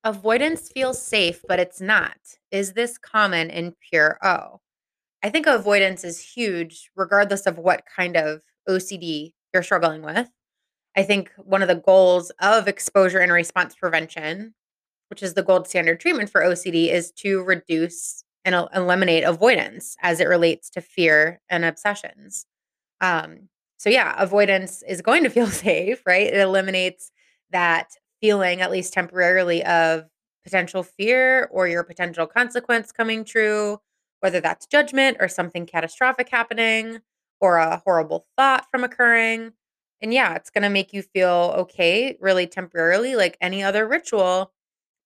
Avoidance 0.07 0.69
feels 0.69 1.01
safe, 1.01 1.41
but 1.49 1.59
it's 1.59 1.81
not. 1.81 2.15
Is 2.49 2.71
this 2.71 2.97
common 2.97 3.49
in 3.49 3.75
pure 3.89 4.17
O? 4.23 4.61
I 5.21 5.29
think 5.29 5.47
avoidance 5.47 6.05
is 6.05 6.17
huge, 6.17 6.89
regardless 6.95 7.45
of 7.45 7.57
what 7.57 7.83
kind 7.93 8.15
of 8.15 8.39
OCD 8.69 9.33
you're 9.53 9.63
struggling 9.63 10.03
with. 10.03 10.29
I 10.95 11.03
think 11.03 11.33
one 11.35 11.61
of 11.61 11.67
the 11.67 11.75
goals 11.75 12.31
of 12.41 12.69
exposure 12.69 13.19
and 13.19 13.33
response 13.33 13.75
prevention, 13.75 14.53
which 15.09 15.21
is 15.21 15.33
the 15.33 15.43
gold 15.43 15.67
standard 15.67 15.99
treatment 15.99 16.29
for 16.29 16.39
OCD, 16.39 16.89
is 16.89 17.11
to 17.17 17.43
reduce 17.43 18.23
and 18.45 18.55
eliminate 18.73 19.25
avoidance 19.25 19.97
as 20.01 20.21
it 20.21 20.29
relates 20.29 20.69
to 20.69 20.79
fear 20.79 21.41
and 21.49 21.65
obsessions. 21.65 22.45
Um, 23.01 23.49
so, 23.75 23.89
yeah, 23.89 24.15
avoidance 24.17 24.83
is 24.87 25.01
going 25.01 25.25
to 25.25 25.29
feel 25.29 25.47
safe, 25.67 26.01
right? 26.05 26.27
It 26.27 26.39
eliminates 26.39 27.11
that 27.51 27.89
feeling, 28.21 28.61
at 28.61 28.71
least 28.71 28.93
temporarily, 28.93 29.63
of 29.65 30.05
potential 30.43 30.83
fear 30.83 31.49
or 31.51 31.67
your 31.67 31.83
potential 31.83 32.25
consequence 32.25 32.91
coming 32.91 33.25
true, 33.25 33.79
whether 34.21 34.39
that's 34.39 34.65
judgment 34.65 35.17
or 35.19 35.27
something 35.27 35.65
catastrophic 35.65 36.29
happening 36.29 36.99
or 37.41 37.57
a 37.57 37.81
horrible 37.85 38.25
thought 38.37 38.65
from 38.71 38.83
occurring. 38.83 39.51
And 40.01 40.13
yeah, 40.13 40.35
it's 40.35 40.49
going 40.49 40.63
to 40.63 40.69
make 40.69 40.93
you 40.93 41.01
feel 41.01 41.53
okay, 41.57 42.17
really 42.21 42.47
temporarily, 42.47 43.15
like 43.15 43.37
any 43.41 43.63
other 43.63 43.87
ritual. 43.87 44.53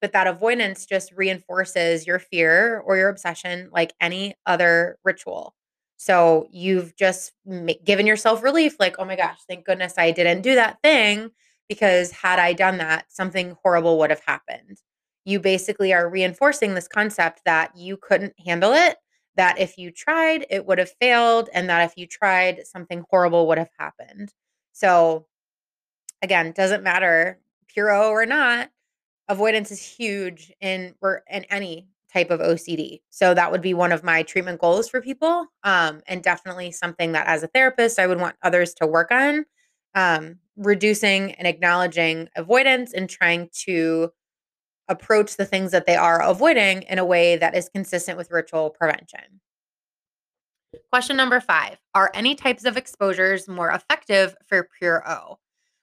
But 0.01 0.13
that 0.13 0.27
avoidance 0.27 0.85
just 0.85 1.11
reinforces 1.11 2.07
your 2.07 2.19
fear 2.19 2.79
or 2.79 2.97
your 2.97 3.09
obsession, 3.09 3.69
like 3.71 3.93
any 4.01 4.35
other 4.45 4.97
ritual. 5.03 5.55
So 5.97 6.47
you've 6.51 6.95
just 6.95 7.33
given 7.85 8.07
yourself 8.07 8.41
relief, 8.41 8.77
like, 8.79 8.95
oh 8.97 9.05
my 9.05 9.15
gosh, 9.15 9.37
thank 9.47 9.65
goodness 9.65 9.93
I 9.97 10.11
didn't 10.11 10.41
do 10.41 10.55
that 10.55 10.79
thing 10.81 11.31
because 11.71 12.11
had 12.11 12.37
I 12.37 12.51
done 12.51 12.79
that, 12.79 13.05
something 13.07 13.55
horrible 13.63 13.97
would 13.99 14.09
have 14.09 14.21
happened. 14.27 14.81
You 15.23 15.39
basically 15.39 15.93
are 15.93 16.09
reinforcing 16.09 16.73
this 16.73 16.89
concept 16.89 17.43
that 17.45 17.77
you 17.77 17.95
couldn't 17.95 18.33
handle 18.45 18.73
it, 18.73 18.97
that 19.37 19.57
if 19.57 19.77
you 19.77 19.89
tried, 19.89 20.45
it 20.49 20.65
would 20.65 20.79
have 20.79 20.91
failed, 20.99 21.47
and 21.53 21.69
that 21.69 21.89
if 21.89 21.93
you 21.95 22.07
tried, 22.07 22.67
something 22.67 23.05
horrible 23.09 23.47
would 23.47 23.57
have 23.57 23.69
happened. 23.79 24.33
So, 24.73 25.27
again, 26.21 26.51
doesn't 26.51 26.83
matter 26.83 27.39
pure 27.69 27.89
O 27.89 28.09
or 28.09 28.25
not, 28.25 28.69
avoidance 29.29 29.71
is 29.71 29.81
huge 29.81 30.51
in 30.59 30.93
in 31.31 31.45
any 31.45 31.87
type 32.11 32.31
of 32.31 32.41
OCD. 32.41 32.99
So 33.11 33.33
that 33.33 33.49
would 33.49 33.61
be 33.61 33.73
one 33.73 33.93
of 33.93 34.03
my 34.03 34.23
treatment 34.23 34.59
goals 34.59 34.89
for 34.89 35.01
people, 35.01 35.45
um, 35.63 36.01
and 36.05 36.21
definitely 36.21 36.71
something 36.71 37.13
that 37.13 37.27
as 37.27 37.43
a 37.43 37.47
therapist 37.47 37.97
I 37.97 38.07
would 38.07 38.19
want 38.19 38.35
others 38.43 38.73
to 38.73 38.85
work 38.85 39.09
on 39.09 39.45
um, 39.95 40.39
reducing 40.61 41.33
and 41.33 41.47
acknowledging 41.47 42.29
avoidance 42.35 42.93
and 42.93 43.09
trying 43.09 43.49
to 43.65 44.11
approach 44.87 45.37
the 45.37 45.45
things 45.45 45.71
that 45.71 45.85
they 45.85 45.95
are 45.95 46.21
avoiding 46.21 46.83
in 46.83 46.99
a 46.99 47.05
way 47.05 47.37
that 47.37 47.55
is 47.55 47.69
consistent 47.69 48.17
with 48.17 48.31
ritual 48.31 48.69
prevention. 48.69 49.41
Question 50.91 51.17
number 51.17 51.39
five 51.39 51.77
Are 51.93 52.11
any 52.13 52.35
types 52.35 52.65
of 52.65 52.77
exposures 52.77 53.47
more 53.47 53.69
effective 53.69 54.35
for 54.47 54.69
pure 54.79 55.03
O? 55.09 55.37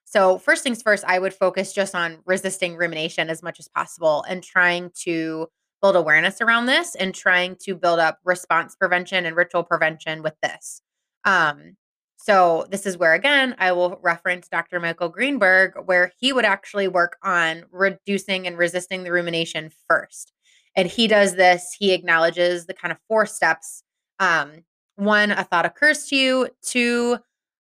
So, 0.04 0.38
first 0.38 0.62
things 0.62 0.80
first, 0.80 1.04
I 1.06 1.18
would 1.18 1.34
focus 1.34 1.74
just 1.74 1.94
on 1.94 2.18
resisting 2.24 2.76
rumination 2.76 3.28
as 3.28 3.42
much 3.42 3.58
as 3.58 3.68
possible 3.68 4.24
and 4.28 4.42
trying 4.42 4.90
to 5.02 5.48
build 5.82 5.96
awareness 5.96 6.40
around 6.40 6.66
this 6.66 6.94
and 6.94 7.14
trying 7.14 7.56
to 7.64 7.74
build 7.74 7.98
up 7.98 8.18
response 8.24 8.74
prevention 8.74 9.26
and 9.26 9.36
ritual 9.36 9.62
prevention 9.62 10.22
with 10.22 10.34
this. 10.42 10.80
Um, 11.24 11.76
so, 12.20 12.66
this 12.68 12.84
is 12.84 12.98
where, 12.98 13.14
again, 13.14 13.54
I 13.58 13.70
will 13.70 14.00
reference 14.02 14.48
Dr. 14.48 14.80
Michael 14.80 15.08
Greenberg, 15.08 15.74
where 15.86 16.10
he 16.18 16.32
would 16.32 16.44
actually 16.44 16.88
work 16.88 17.16
on 17.22 17.64
reducing 17.70 18.44
and 18.44 18.58
resisting 18.58 19.04
the 19.04 19.12
rumination 19.12 19.70
first. 19.88 20.32
And 20.74 20.88
he 20.88 21.06
does 21.06 21.36
this, 21.36 21.76
he 21.78 21.92
acknowledges 21.92 22.66
the 22.66 22.74
kind 22.74 22.90
of 22.90 22.98
four 23.06 23.24
steps. 23.24 23.84
Um, 24.18 24.64
one, 24.96 25.30
a 25.30 25.44
thought 25.44 25.64
occurs 25.64 26.06
to 26.08 26.16
you, 26.16 26.48
two, 26.60 27.18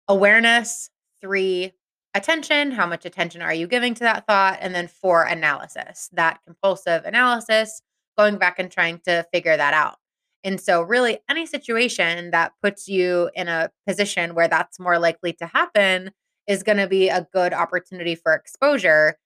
awareness, 0.07 0.89
three, 1.21 1.73
attention. 2.15 2.71
How 2.71 2.87
much 2.87 3.05
attention 3.05 3.43
are 3.43 3.53
you 3.53 3.67
giving 3.67 3.93
to 3.93 4.03
that 4.05 4.25
thought? 4.25 4.57
And 4.59 4.73
then 4.73 4.87
four, 4.87 5.23
analysis, 5.23 6.09
that 6.13 6.39
compulsive 6.45 7.05
analysis, 7.05 7.83
going 8.17 8.37
back 8.37 8.57
and 8.57 8.71
trying 8.71 9.01
to 9.05 9.23
figure 9.31 9.55
that 9.55 9.75
out. 9.75 9.97
And 10.43 10.61
so, 10.61 10.81
really, 10.81 11.19
any 11.29 11.45
situation 11.45 12.31
that 12.31 12.53
puts 12.61 12.87
you 12.87 13.29
in 13.35 13.47
a 13.47 13.71
position 13.87 14.35
where 14.35 14.47
that's 14.47 14.79
more 14.79 14.99
likely 14.99 15.33
to 15.33 15.47
happen 15.47 16.11
is 16.47 16.63
going 16.63 16.77
to 16.77 16.87
be 16.87 17.09
a 17.09 17.27
good 17.33 17.53
opportunity 17.53 18.15
for 18.15 18.33
exposure. 18.33 19.17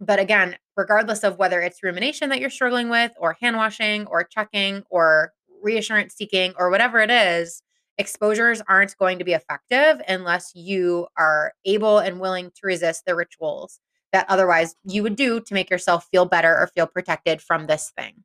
But 0.00 0.18
again, 0.18 0.56
regardless 0.76 1.24
of 1.24 1.38
whether 1.38 1.60
it's 1.60 1.82
rumination 1.82 2.30
that 2.30 2.40
you're 2.40 2.50
struggling 2.50 2.88
with, 2.88 3.12
or 3.18 3.36
hand 3.40 3.56
washing, 3.56 4.06
or 4.06 4.24
checking, 4.24 4.84
or 4.90 5.32
reassurance 5.62 6.14
seeking, 6.14 6.54
or 6.58 6.70
whatever 6.70 7.00
it 7.00 7.10
is, 7.10 7.62
exposures 7.98 8.62
aren't 8.68 8.96
going 8.96 9.18
to 9.18 9.24
be 9.24 9.32
effective 9.32 10.00
unless 10.08 10.52
you 10.54 11.06
are 11.18 11.52
able 11.64 11.98
and 11.98 12.20
willing 12.20 12.50
to 12.50 12.60
resist 12.62 13.04
the 13.06 13.14
rituals 13.14 13.80
that 14.12 14.26
otherwise 14.28 14.74
you 14.84 15.02
would 15.02 15.16
do 15.16 15.40
to 15.40 15.54
make 15.54 15.70
yourself 15.70 16.08
feel 16.10 16.24
better 16.24 16.56
or 16.56 16.66
feel 16.68 16.86
protected 16.86 17.40
from 17.42 17.66
this 17.66 17.92
thing. 17.96 18.24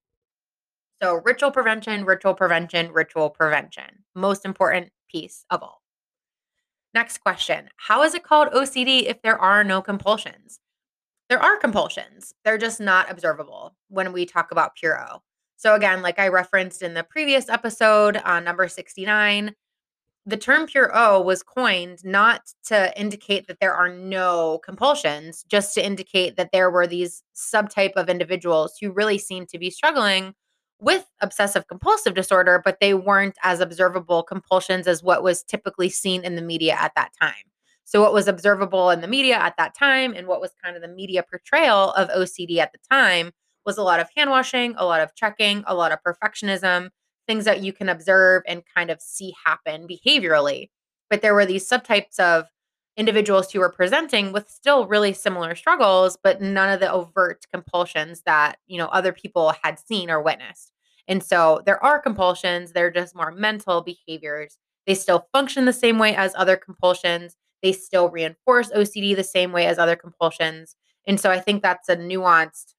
So, 1.01 1.21
ritual 1.25 1.51
prevention, 1.51 2.05
ritual 2.05 2.33
prevention, 2.33 2.91
ritual 2.91 3.29
prevention. 3.29 4.03
Most 4.15 4.45
important 4.45 4.91
piece 5.09 5.45
of 5.49 5.61
all. 5.61 5.81
Next 6.93 7.17
question 7.19 7.69
How 7.75 8.03
is 8.03 8.13
it 8.13 8.23
called 8.23 8.49
OCD 8.49 9.03
if 9.03 9.21
there 9.21 9.37
are 9.37 9.63
no 9.63 9.81
compulsions? 9.81 10.59
There 11.29 11.41
are 11.41 11.57
compulsions, 11.57 12.33
they're 12.43 12.57
just 12.57 12.79
not 12.79 13.11
observable 13.11 13.75
when 13.89 14.13
we 14.13 14.25
talk 14.25 14.51
about 14.51 14.75
Pure 14.75 15.01
O. 15.01 15.21
So, 15.57 15.75
again, 15.75 16.01
like 16.01 16.19
I 16.19 16.27
referenced 16.27 16.81
in 16.81 16.93
the 16.93 17.03
previous 17.03 17.49
episode 17.49 18.17
on 18.17 18.43
number 18.43 18.67
69, 18.67 19.55
the 20.25 20.37
term 20.37 20.65
pure 20.65 20.91
O 20.93 21.21
was 21.21 21.43
coined 21.43 22.03
not 22.03 22.41
to 22.65 22.99
indicate 22.99 23.47
that 23.47 23.59
there 23.59 23.75
are 23.75 23.89
no 23.89 24.59
compulsions, 24.63 25.45
just 25.47 25.73
to 25.75 25.85
indicate 25.85 26.35
that 26.37 26.51
there 26.51 26.71
were 26.71 26.87
these 26.87 27.21
subtype 27.35 27.93
of 27.93 28.09
individuals 28.09 28.75
who 28.81 28.91
really 28.91 29.19
seemed 29.19 29.49
to 29.49 29.59
be 29.59 29.69
struggling 29.69 30.33
with 30.79 31.05
obsessive 31.21 31.67
compulsive 31.67 32.13
disorder, 32.13 32.61
but 32.63 32.79
they 32.79 32.93
weren't 32.93 33.37
as 33.43 33.59
observable 33.59 34.23
compulsions 34.23 34.87
as 34.87 35.01
what 35.01 35.23
was 35.23 35.43
typically 35.43 35.89
seen 35.89 36.23
in 36.23 36.35
the 36.35 36.41
media 36.41 36.75
at 36.79 36.93
that 36.95 37.11
time. 37.19 37.33
So, 37.85 38.01
what 38.01 38.13
was 38.13 38.27
observable 38.27 38.89
in 38.89 39.01
the 39.01 39.07
media 39.07 39.35
at 39.37 39.55
that 39.57 39.75
time 39.75 40.13
and 40.13 40.27
what 40.27 40.41
was 40.41 40.51
kind 40.63 40.75
of 40.75 40.81
the 40.81 40.87
media 40.87 41.23
portrayal 41.23 41.91
of 41.91 42.09
OCD 42.09 42.57
at 42.57 42.71
the 42.71 42.79
time 42.91 43.31
was 43.65 43.77
a 43.77 43.83
lot 43.83 43.99
of 43.99 44.09
hand 44.15 44.29
washing, 44.29 44.75
a 44.77 44.85
lot 44.85 45.01
of 45.01 45.15
checking, 45.15 45.63
a 45.67 45.75
lot 45.75 45.91
of 45.91 45.99
perfectionism, 46.05 46.89
things 47.27 47.45
that 47.45 47.61
you 47.63 47.73
can 47.73 47.89
observe 47.89 48.43
and 48.47 48.63
kind 48.75 48.89
of 48.89 49.01
see 49.01 49.33
happen 49.45 49.87
behaviorally. 49.87 50.69
But 51.09 51.21
there 51.21 51.33
were 51.35 51.45
these 51.45 51.67
subtypes 51.67 52.19
of 52.19 52.45
individuals 52.97 53.51
who 53.51 53.59
were 53.59 53.69
presenting 53.71 54.31
with 54.31 54.49
still 54.49 54.87
really 54.87 55.13
similar 55.13 55.55
struggles 55.55 56.17
but 56.23 56.41
none 56.41 56.69
of 56.69 56.79
the 56.79 56.91
overt 56.91 57.45
compulsions 57.51 58.21
that 58.25 58.57
you 58.67 58.77
know 58.77 58.87
other 58.87 59.11
people 59.11 59.53
had 59.63 59.79
seen 59.79 60.09
or 60.09 60.21
witnessed. 60.21 60.71
And 61.07 61.23
so 61.23 61.61
there 61.65 61.83
are 61.83 61.99
compulsions 61.99 62.71
they're 62.71 62.91
just 62.91 63.15
more 63.15 63.31
mental 63.31 63.81
behaviors. 63.81 64.57
They 64.87 64.95
still 64.95 65.27
function 65.33 65.65
the 65.65 65.73
same 65.73 65.99
way 65.99 66.15
as 66.15 66.33
other 66.35 66.55
compulsions. 66.57 67.35
They 67.61 67.73
still 67.73 68.09
reinforce 68.09 68.69
ocd 68.71 69.15
the 69.15 69.23
same 69.23 69.51
way 69.51 69.65
as 69.65 69.77
other 69.79 69.95
compulsions. 69.95 70.75
And 71.07 71.19
so 71.19 71.31
i 71.31 71.39
think 71.39 71.61
that's 71.61 71.89
a 71.89 71.97
nuanced 71.97 72.73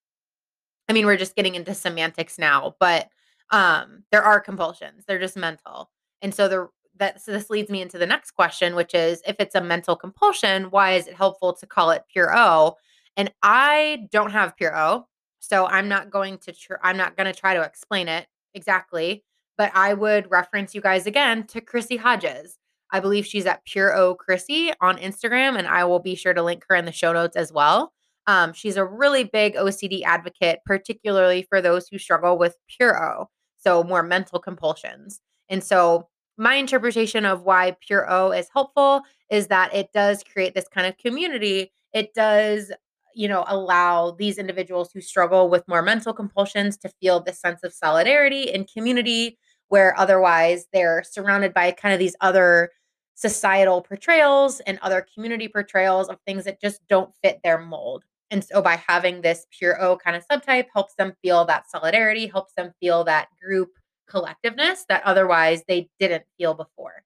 i 0.89 0.93
mean 0.93 1.07
we're 1.07 1.17
just 1.17 1.37
getting 1.37 1.55
into 1.55 1.75
semantics 1.75 2.39
now 2.39 2.75
but 2.81 3.09
um 3.51 4.05
there 4.13 4.23
are 4.23 4.41
compulsions. 4.41 5.05
They're 5.07 5.19
just 5.21 5.37
mental. 5.37 5.91
And 6.23 6.35
so 6.35 6.49
the 6.49 6.69
that 6.99 7.21
so 7.21 7.33
this 7.33 7.51
leads 7.51 7.71
me 7.71 7.83
into 7.83 7.99
the 7.99 8.07
next 8.07 8.33
question, 8.33 8.75
which 8.75 8.95
is 8.95 9.23
if 9.27 9.37
it's 9.39 9.55
a 9.55 9.61
mental 9.61 9.97
compulsion, 9.97 10.65
why 10.65 10.93
is 10.93 11.07
it 11.07 11.15
helpful 11.15 11.53
to 11.55 11.67
call 11.67 11.91
it 11.91 12.05
pure 12.11 12.37
O? 12.37 12.77
And 13.17 13.33
I 13.43 14.09
don't 14.11 14.31
have 14.31 14.57
pure 14.57 14.77
O, 14.77 15.07
so 15.39 15.67
I'm 15.67 15.89
not 15.89 16.11
going 16.11 16.39
to 16.39 16.53
tr- 16.53 16.75
I'm 16.83 16.97
not 16.97 17.17
going 17.17 17.33
to 17.33 17.39
try 17.39 17.55
to 17.55 17.63
explain 17.63 18.09
it 18.09 18.27
exactly. 18.55 19.25
But 19.59 19.73
I 19.75 19.95
would 19.95 20.31
reference 20.31 20.75
you 20.75 20.83
guys 20.83 21.07
again 21.07 21.47
to 21.49 21.63
Chrissie 21.63 21.97
Hodges. 21.97 22.59
I 22.93 23.01
believe 23.01 23.27
she's 23.27 23.47
at 23.47 23.65
Pure 23.65 23.97
O 23.97 24.15
Chrissie 24.15 24.73
on 24.81 24.99
Instagram, 24.99 25.59
and 25.59 25.67
I 25.67 25.85
will 25.85 25.99
be 25.99 26.15
sure 26.15 26.35
to 26.35 26.43
link 26.43 26.65
her 26.69 26.77
in 26.77 26.85
the 26.85 26.93
show 26.93 27.13
notes 27.13 27.37
as 27.37 27.53
well. 27.53 27.93
Um, 28.27 28.53
she's 28.53 28.77
a 28.77 28.85
really 28.85 29.25
big 29.25 29.55
OCD 29.55 30.03
advocate, 30.03 30.61
particularly 30.65 31.47
for 31.49 31.61
those 31.61 31.89
who 31.89 31.99
struggle 31.99 32.39
with 32.39 32.57
Pure 32.69 33.03
O, 33.03 33.29
so 33.57 33.85
more 33.85 34.03
mental 34.03 34.39
compulsions. 34.39 35.21
And 35.49 35.63
so, 35.63 36.09
my 36.37 36.55
interpretation 36.55 37.25
of 37.25 37.43
why 37.43 37.77
Pure 37.81 38.11
O 38.11 38.31
is 38.31 38.49
helpful 38.53 39.03
is 39.31 39.49
that 39.49 39.75
it 39.75 39.93
does 39.93 40.23
create 40.23 40.55
this 40.55 40.69
kind 40.69 40.87
of 40.87 40.97
community. 40.99 41.73
It 41.93 42.15
does, 42.15 42.73
you 43.15 43.29
know, 43.29 43.45
allow 43.49 44.13
these 44.13 44.39
individuals 44.39 44.91
who 44.93 45.01
struggle 45.01 45.49
with 45.49 45.67
more 45.67 45.83
mental 45.83 46.13
compulsions 46.13 46.77
to 46.79 46.91
feel 47.01 47.21
this 47.21 47.41
sense 47.41 47.63
of 47.63 47.73
solidarity 47.73 48.53
and 48.53 48.71
community 48.71 49.39
where 49.69 49.99
otherwise 49.99 50.67
they're 50.73 51.03
surrounded 51.03 51.53
by 51.53 51.73
kind 51.73 51.93
of 51.93 51.99
these 51.99 52.17
other 52.21 52.71
societal 53.15 53.81
portrayals 53.81 54.61
and 54.61 54.79
other 54.83 55.05
community 55.15 55.49
portrayals 55.49 56.09
of 56.09 56.19
things 56.27 56.45
that 56.45 56.61
just 56.61 56.87
don't 56.89 57.15
fit 57.23 57.41
their 57.43 57.59
mold. 57.59 58.05
And 58.31 58.45
so 58.45 58.61
by 58.61 58.77
having 58.77 59.23
this 59.23 59.47
pure 59.51 59.81
O 59.81 59.97
kind 59.97 60.17
of 60.17 60.27
subtype 60.29 60.67
helps 60.73 60.95
them 60.97 61.15
feel 61.23 61.45
that 61.47 61.71
solidarity, 61.71 62.27
helps 62.27 62.53
them 62.55 62.73
feel 62.81 63.05
that 63.05 63.29
group 63.43 63.71
collectiveness 64.11 64.87
that 64.89 65.03
otherwise 65.05 65.63
they 65.67 65.89
didn't 65.99 66.25
feel 66.39 66.55
before. 66.55 67.05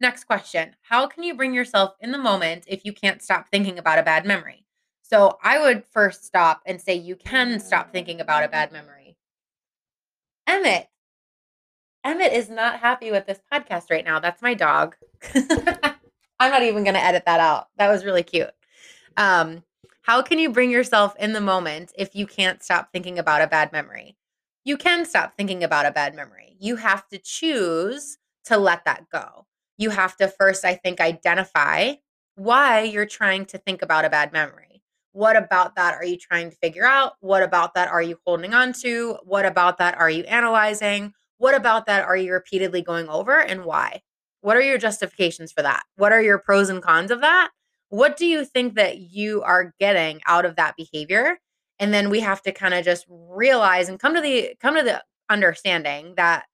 Next 0.00 0.24
question 0.24 0.74
How 0.82 1.06
can 1.06 1.22
you 1.22 1.34
bring 1.34 1.54
yourself 1.54 1.94
in 2.00 2.10
the 2.12 2.18
moment 2.18 2.64
if 2.66 2.84
you 2.84 2.92
can't 2.92 3.22
stop 3.22 3.48
thinking 3.48 3.78
about 3.78 3.98
a 3.98 4.02
bad 4.02 4.24
memory? 4.24 4.64
So 5.02 5.38
I 5.42 5.58
would 5.58 5.84
first 5.84 6.24
stop 6.24 6.62
and 6.66 6.80
say 6.80 6.94
you 6.94 7.16
can 7.16 7.58
stop 7.60 7.92
thinking 7.92 8.20
about 8.20 8.44
a 8.44 8.48
bad 8.48 8.72
memory. 8.72 9.16
Emmett, 10.46 10.88
Emmett 12.04 12.32
is 12.32 12.48
not 12.48 12.80
happy 12.80 13.10
with 13.10 13.26
this 13.26 13.40
podcast 13.52 13.90
right 13.90 14.04
now. 14.04 14.20
That's 14.20 14.40
my 14.40 14.54
dog. 14.54 14.96
I'm 15.34 16.50
not 16.50 16.62
even 16.62 16.84
going 16.84 16.94
to 16.94 17.04
edit 17.04 17.24
that 17.26 17.40
out. 17.40 17.68
That 17.76 17.90
was 17.90 18.04
really 18.04 18.22
cute. 18.22 18.50
Um, 19.16 19.62
how 20.02 20.22
can 20.22 20.38
you 20.38 20.50
bring 20.50 20.70
yourself 20.70 21.14
in 21.18 21.34
the 21.34 21.40
moment 21.40 21.92
if 21.98 22.14
you 22.14 22.26
can't 22.26 22.62
stop 22.62 22.90
thinking 22.90 23.18
about 23.18 23.42
a 23.42 23.46
bad 23.46 23.72
memory? 23.72 24.16
You 24.64 24.76
can 24.76 25.06
stop 25.06 25.34
thinking 25.36 25.64
about 25.64 25.86
a 25.86 25.90
bad 25.90 26.14
memory. 26.14 26.56
You 26.58 26.76
have 26.76 27.08
to 27.08 27.18
choose 27.18 28.18
to 28.44 28.58
let 28.58 28.84
that 28.84 29.08
go. 29.10 29.46
You 29.78 29.90
have 29.90 30.16
to 30.18 30.28
first, 30.28 30.64
I 30.64 30.74
think, 30.74 31.00
identify 31.00 31.94
why 32.34 32.82
you're 32.82 33.06
trying 33.06 33.46
to 33.46 33.58
think 33.58 33.80
about 33.80 34.04
a 34.04 34.10
bad 34.10 34.32
memory. 34.32 34.82
What 35.12 35.36
about 35.36 35.76
that 35.76 35.94
are 35.94 36.04
you 36.04 36.18
trying 36.18 36.50
to 36.50 36.56
figure 36.56 36.84
out? 36.84 37.14
What 37.20 37.42
about 37.42 37.74
that 37.74 37.88
are 37.88 38.02
you 38.02 38.18
holding 38.26 38.54
on 38.54 38.72
to? 38.82 39.16
What 39.24 39.46
about 39.46 39.78
that 39.78 39.98
are 39.98 40.10
you 40.10 40.24
analyzing? 40.24 41.14
What 41.38 41.54
about 41.54 41.86
that 41.86 42.04
are 42.04 42.16
you 42.16 42.32
repeatedly 42.32 42.82
going 42.82 43.08
over 43.08 43.40
and 43.40 43.64
why? 43.64 44.02
What 44.42 44.56
are 44.56 44.62
your 44.62 44.78
justifications 44.78 45.52
for 45.52 45.62
that? 45.62 45.84
What 45.96 46.12
are 46.12 46.22
your 46.22 46.38
pros 46.38 46.68
and 46.68 46.82
cons 46.82 47.10
of 47.10 47.22
that? 47.22 47.50
What 47.88 48.16
do 48.16 48.26
you 48.26 48.44
think 48.44 48.74
that 48.74 48.98
you 48.98 49.42
are 49.42 49.74
getting 49.80 50.20
out 50.26 50.44
of 50.44 50.56
that 50.56 50.76
behavior? 50.76 51.38
And 51.80 51.92
then 51.92 52.10
we 52.10 52.20
have 52.20 52.42
to 52.42 52.52
kind 52.52 52.74
of 52.74 52.84
just 52.84 53.06
realize 53.08 53.88
and 53.88 53.98
come 53.98 54.14
to 54.14 54.20
the 54.20 54.54
come 54.60 54.76
to 54.76 54.82
the 54.82 55.02
understanding 55.30 56.14
that 56.16 56.44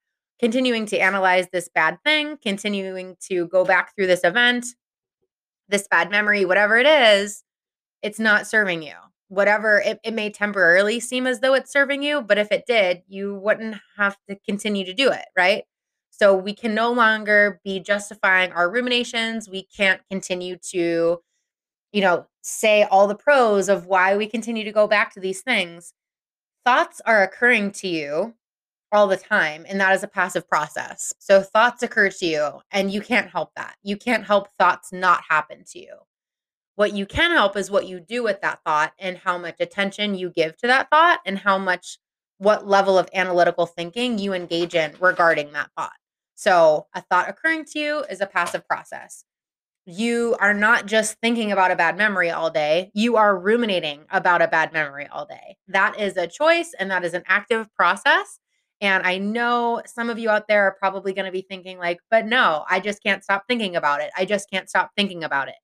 continuing 0.41 0.87
to 0.87 0.99
analyze 0.99 1.49
this 1.53 1.69
bad 1.69 1.99
thing, 2.05 2.39
continuing 2.43 3.17
to 3.29 3.47
go 3.49 3.65
back 3.65 3.95
through 3.95 4.07
this 4.07 4.25
event, 4.25 4.67
this 5.69 5.89
bad 5.89 6.11
memory, 6.11 6.45
whatever 6.45 6.79
it 6.79 6.87
is, 6.87 7.43
it's 8.03 8.21
not 8.21 8.47
serving 8.47 8.83
you. 8.83 8.95
Whatever 9.29 9.81
it, 9.85 9.99
it 10.05 10.15
may 10.15 10.31
temporarily 10.31 11.01
seem 11.01 11.27
as 11.27 11.41
though 11.41 11.55
it's 11.55 11.73
serving 11.73 12.05
you 12.05 12.21
but 12.23 12.39
if 12.39 12.53
it 12.53 12.65
did 12.65 13.03
you 13.09 13.35
wouldn't 13.35 13.77
have 13.97 14.17
to 14.29 14.37
continue 14.47 14.85
to 14.85 14.95
do 14.95 15.11
it 15.11 15.25
right? 15.37 15.65
So 16.11 16.35
we 16.37 16.55
can 16.55 16.75
no 16.75 16.93
longer 16.93 17.61
be 17.65 17.81
justifying 17.81 18.53
our 18.53 18.71
ruminations. 18.71 19.49
We 19.51 19.65
can't 19.65 20.01
continue 20.11 20.57
to 20.71 21.19
you 21.93 22.01
know 22.01 22.27
say 22.47 22.85
all 22.85 23.07
the 23.07 23.15
pros 23.15 23.69
of 23.69 23.87
why 23.87 24.17
we 24.17 24.27
continue 24.27 24.65
to 24.65 24.73
go 24.73 24.87
back 24.87 25.13
to 25.13 25.21
these 25.21 25.43
things 25.43 25.93
thoughts 26.65 27.01
are 27.07 27.23
occurring 27.23 27.71
to 27.71 27.89
you 27.89 28.35
all 28.93 29.07
the 29.07 29.17
time 29.17 29.65
and 29.69 29.81
that 29.81 29.93
is 29.93 30.03
a 30.03 30.09
passive 30.09 30.49
process 30.49 31.13
so 31.19 31.43
thoughts 31.43 31.83
occur 31.83 32.09
to 32.09 32.27
you 32.27 32.51
and 32.71 32.91
you 32.93 33.01
can't 33.01 33.31
help 33.31 33.51
that 33.57 33.77
you 33.83 33.97
can't 33.97 34.25
help 34.25 34.49
thoughts 34.59 34.93
not 34.93 35.23
happen 35.29 35.65
to 35.65 35.79
you 35.79 35.97
what 36.77 36.93
you 36.93 37.07
can 37.07 37.31
help 37.31 37.57
is 37.57 37.71
what 37.71 37.87
you 37.87 38.01
do 38.01 38.23
with 38.23 38.43
that 38.43 38.61
thought 38.65 38.93
and 38.99 39.17
how 39.17 39.39
much 39.39 39.57
attention 39.61 40.15
you 40.15 40.31
give 40.31 40.57
to 40.59 40.67
that 40.67 40.89
thought 40.91 41.21
and 41.25 41.39
how 41.39 41.57
much, 41.59 41.99
what 42.37 42.69
level 42.69 42.99
of 42.99 43.09
analytical 43.15 43.65
thinking 43.65 44.19
you 44.19 44.35
engage 44.35 44.75
in 44.75 44.95
regarding 45.01 45.53
that 45.53 45.71
thought. 45.77 45.95
So, 46.35 46.87
a 46.95 47.01
thought 47.01 47.31
occurring 47.31 47.65
to 47.73 47.79
you 47.79 48.05
is 48.11 48.21
a 48.21 48.27
passive 48.27 48.69
process. 48.69 49.25
You 49.87 50.37
are 50.41 50.53
not 50.53 50.87
just 50.87 51.17
thinking 51.21 51.53
about 51.53 51.71
a 51.71 51.77
bad 51.77 51.97
memory 51.97 52.31
all 52.31 52.51
day, 52.51 52.91
you 52.93 53.17
are 53.17 53.39
ruminating 53.39 54.05
about 54.11 54.43
a 54.43 54.49
bad 54.49 54.73
memory 54.73 55.07
all 55.07 55.27
day. 55.27 55.57
That 55.69 55.99
is 55.99 56.17
a 56.17 56.27
choice 56.27 56.75
and 56.79 56.91
that 56.91 57.05
is 57.05 57.15
an 57.15 57.23
active 57.27 57.73
process. 57.73 58.41
And 58.81 59.07
I 59.07 59.19
know 59.19 59.83
some 59.87 60.11
of 60.11 60.19
you 60.19 60.29
out 60.29 60.49
there 60.49 60.65
are 60.65 60.77
probably 60.79 61.13
going 61.13 61.25
to 61.25 61.33
be 61.33 61.47
thinking, 61.49 61.79
like, 61.79 62.01
but 62.11 62.27
no, 62.27 62.65
I 62.69 62.81
just 62.81 63.03
can't 63.03 63.23
stop 63.23 63.45
thinking 63.49 63.77
about 63.77 64.01
it. 64.01 64.11
I 64.17 64.25
just 64.25 64.51
can't 64.51 64.69
stop 64.69 64.91
thinking 64.97 65.23
about 65.23 65.49
it. 65.49 65.55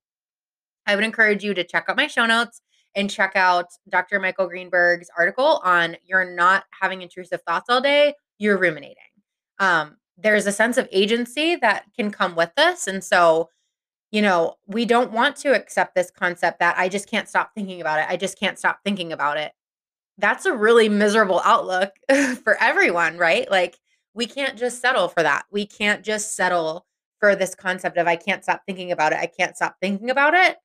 I 0.86 0.94
would 0.94 1.04
encourage 1.04 1.42
you 1.42 1.52
to 1.54 1.64
check 1.64 1.86
out 1.88 1.96
my 1.96 2.06
show 2.06 2.24
notes 2.24 2.62
and 2.94 3.10
check 3.10 3.32
out 3.34 3.66
Dr. 3.88 4.20
Michael 4.20 4.46
Greenberg's 4.46 5.10
article 5.18 5.60
on 5.64 5.96
you're 6.04 6.34
not 6.34 6.64
having 6.80 7.02
intrusive 7.02 7.42
thoughts 7.46 7.68
all 7.68 7.80
day, 7.80 8.14
you're 8.38 8.58
ruminating. 8.58 8.96
Um, 9.58 9.96
there's 10.16 10.46
a 10.46 10.52
sense 10.52 10.76
of 10.76 10.88
agency 10.92 11.56
that 11.56 11.84
can 11.96 12.10
come 12.10 12.36
with 12.36 12.50
this. 12.56 12.86
And 12.86 13.02
so, 13.02 13.48
you 14.12 14.22
know, 14.22 14.54
we 14.68 14.84
don't 14.84 15.10
want 15.12 15.36
to 15.36 15.54
accept 15.54 15.94
this 15.96 16.10
concept 16.10 16.60
that 16.60 16.78
I 16.78 16.88
just 16.88 17.10
can't 17.10 17.28
stop 17.28 17.52
thinking 17.54 17.80
about 17.80 17.98
it. 17.98 18.06
I 18.08 18.16
just 18.16 18.38
can't 18.38 18.58
stop 18.58 18.80
thinking 18.84 19.12
about 19.12 19.38
it. 19.38 19.52
That's 20.18 20.46
a 20.46 20.54
really 20.54 20.88
miserable 20.88 21.40
outlook 21.44 21.92
for 22.44 22.56
everyone, 22.62 23.18
right? 23.18 23.50
Like, 23.50 23.78
we 24.14 24.26
can't 24.26 24.58
just 24.58 24.80
settle 24.80 25.08
for 25.08 25.22
that. 25.24 25.46
We 25.50 25.66
can't 25.66 26.04
just 26.04 26.36
settle 26.36 26.86
for 27.18 27.34
this 27.34 27.54
concept 27.54 27.96
of 27.96 28.06
I 28.06 28.16
can't 28.16 28.44
stop 28.44 28.62
thinking 28.66 28.92
about 28.92 29.12
it. 29.12 29.18
I 29.18 29.26
can't 29.26 29.56
stop 29.56 29.76
thinking 29.80 30.10
about 30.10 30.34
it 30.34 30.58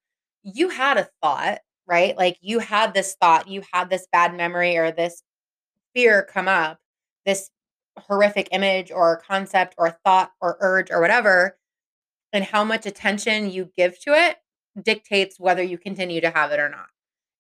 you 0.54 0.70
had 0.70 0.98
a 0.98 1.08
thought, 1.22 1.60
right? 1.86 2.18
Like 2.18 2.38
you 2.42 2.60
had 2.60 2.94
this 2.94 3.16
thought, 3.20 3.48
you 3.48 3.64
had 3.74 3.90
this 3.90 4.08
bad 4.12 4.36
memory 4.36 4.78
or 4.78 4.92
this 4.92 5.24
fear 5.94 6.24
come 6.24 6.48
up, 6.48 6.80
this 7.26 7.50
horrific 8.00 8.50
image 8.52 8.92
or 8.92 9.22
concept 9.28 9.76
or 9.78 9.98
thought 10.06 10.32
or 10.42 10.58
urge 10.60 10.92
or 10.92 11.02
whatever, 11.02 11.58
and 12.34 12.44
how 12.44 12.64
much 12.64 12.86
attention 12.86 13.50
you 13.50 13.72
give 13.78 14.00
to 14.02 14.12
it 14.14 14.38
dictates 14.82 15.40
whether 15.40 15.64
you 15.64 15.78
continue 15.78 16.22
to 16.22 16.30
have 16.30 16.52
it 16.52 16.60
or 16.60 16.70
not. 16.70 16.88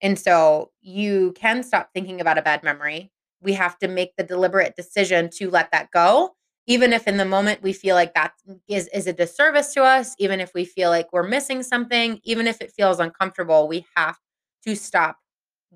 And 0.01 0.17
so 0.17 0.71
you 0.81 1.33
can 1.33 1.63
stop 1.63 1.89
thinking 1.93 2.21
about 2.21 2.37
a 2.37 2.41
bad 2.41 2.63
memory. 2.63 3.11
We 3.41 3.53
have 3.53 3.77
to 3.79 3.87
make 3.87 4.15
the 4.15 4.23
deliberate 4.23 4.75
decision 4.75 5.29
to 5.37 5.49
let 5.49 5.71
that 5.71 5.91
go 5.91 6.35
even 6.67 6.91
if 6.91 7.07
in 7.07 7.15
the 7.15 7.25
moment 7.25 7.63
we 7.63 7.71
feel 7.71 7.95
like 7.95 8.13
that 8.13 8.33
mm, 8.47 8.59
is 8.67 8.87
is 8.93 9.07
a 9.07 9.13
disservice 9.13 9.73
to 9.73 9.83
us 9.83 10.13
even 10.19 10.39
if 10.39 10.51
we 10.53 10.65
feel 10.65 10.89
like 10.89 11.11
we're 11.11 11.27
missing 11.27 11.63
something 11.63 12.19
even 12.23 12.45
if 12.45 12.61
it 12.61 12.71
feels 12.71 12.99
uncomfortable 12.99 13.67
we 13.67 13.85
have 13.95 14.17
to 14.63 14.75
stop 14.75 15.17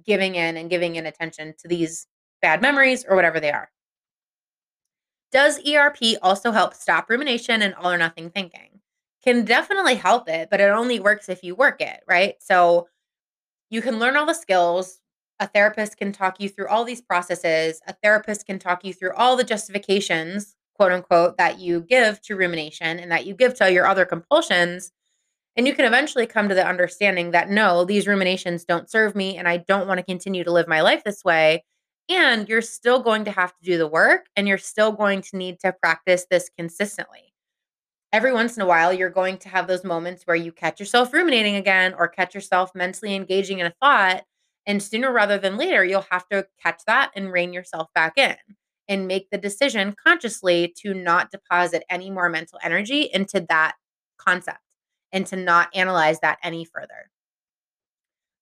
giving 0.06 0.36
in 0.36 0.58
and 0.58 0.70
giving 0.70 0.96
in 0.96 1.06
attention 1.06 1.54
to 1.58 1.68
these 1.68 2.08
bad 2.42 2.62
memories 2.62 3.06
or 3.08 3.16
whatever 3.16 3.40
they 3.40 3.52
are 3.52 3.70
does 5.32 5.60
erp 5.66 5.98
also 6.22 6.52
help 6.52 6.74
stop 6.74 7.10
rumination 7.10 7.62
and 7.62 7.74
all 7.76 7.92
or 7.92 7.98
nothing 7.98 8.30
thinking 8.30 8.71
can 9.24 9.46
definitely 9.46 9.96
help 9.96 10.30
it 10.30 10.50
but 10.50 10.60
it 10.60 10.70
only 10.70 11.00
works 11.00 11.30
if 11.30 11.44
you 11.44 11.56
work 11.56 11.82
it 11.82 12.02
right 12.08 12.36
so 12.40 12.88
you 13.70 13.82
can 13.82 14.00
learn 14.00 14.16
all 14.16 14.26
the 14.26 14.34
skills 14.34 15.00
a 15.40 15.48
therapist 15.48 15.98
can 15.98 16.12
talk 16.12 16.40
you 16.40 16.50
through 16.50 16.68
all 16.68 16.84
these 16.84 17.02
processes 17.02 17.82
a 17.88 17.94
therapist 18.04 18.46
can 18.46 18.60
talk 18.60 18.84
you 18.84 18.94
through 18.94 19.14
all 19.14 19.36
the 19.36 19.44
justifications 19.44 20.56
quote 20.82 20.92
unquote, 20.92 21.38
that 21.38 21.60
you 21.60 21.82
give 21.82 22.20
to 22.20 22.36
rumination 22.36 22.98
and 22.98 23.12
that 23.12 23.28
you 23.28 23.36
give 23.36 23.54
to 23.54 23.72
your 23.72 23.86
other 23.86 24.04
compulsions. 24.04 24.92
And 25.56 25.68
you 25.68 25.76
can 25.76 25.86
eventually 25.86 26.26
come 26.26 26.50
to 26.50 26.56
the 26.56 26.68
understanding 26.68 27.30
that 27.32 27.52
no, 27.52 27.86
these 27.86 28.08
ruminations 28.08 28.66
don't 28.66 28.90
serve 28.90 29.14
me 29.16 29.38
and 29.38 29.48
I 29.48 29.58
don't 29.58 29.88
want 29.88 30.00
to 30.00 30.04
continue 30.04 30.44
to 30.44 30.52
live 30.52 30.68
my 30.68 30.82
life 30.82 31.04
this 31.04 31.24
way. 31.24 31.66
And 32.10 32.50
you're 32.50 32.64
still 32.64 33.00
going 33.00 33.26
to 33.26 33.32
have 33.32 33.56
to 33.58 33.64
do 33.64 33.78
the 33.78 33.88
work 33.88 34.26
and 34.36 34.48
you're 34.48 34.58
still 34.58 34.92
going 34.92 35.22
to 35.22 35.38
need 35.38 35.60
to 35.60 35.72
practice 35.72 36.26
this 36.32 36.50
consistently. 36.58 37.31
Every 38.14 38.34
once 38.34 38.58
in 38.58 38.62
a 38.62 38.66
while, 38.66 38.92
you're 38.92 39.10
going 39.10 39.38
to 39.40 39.50
have 39.50 39.68
those 39.68 39.84
moments 39.86 40.24
where 40.26 40.36
you 40.36 40.52
catch 40.52 40.80
yourself 40.80 41.14
ruminating 41.14 41.56
again 41.56 41.94
or 41.94 42.08
catch 42.10 42.36
yourself 42.36 42.72
mentally 42.76 43.16
engaging 43.16 43.60
in 43.60 43.68
a 43.68 43.74
thought. 43.82 44.24
And 44.66 44.84
sooner 44.84 45.12
rather 45.12 45.38
than 45.38 45.58
later, 45.58 45.84
you'll 45.86 46.06
have 46.12 46.28
to 46.30 46.46
catch 46.62 46.84
that 46.88 47.12
and 47.16 47.32
rein 47.32 47.54
yourself 47.54 47.88
back 47.96 48.18
in 48.18 48.36
and 48.88 49.08
make 49.08 49.30
the 49.30 49.38
decision 49.38 49.96
consciously 50.04 50.74
to 50.80 50.94
not 50.94 51.32
deposit 51.32 51.84
any 51.90 52.10
more 52.12 52.30
mental 52.30 52.60
energy 52.64 53.10
into 53.14 53.46
that 53.48 53.76
concept 54.18 54.60
and 55.14 55.26
to 55.28 55.36
not 55.38 55.70
analyze 55.74 56.20
that 56.20 56.38
any 56.44 56.66
further. 56.66 57.10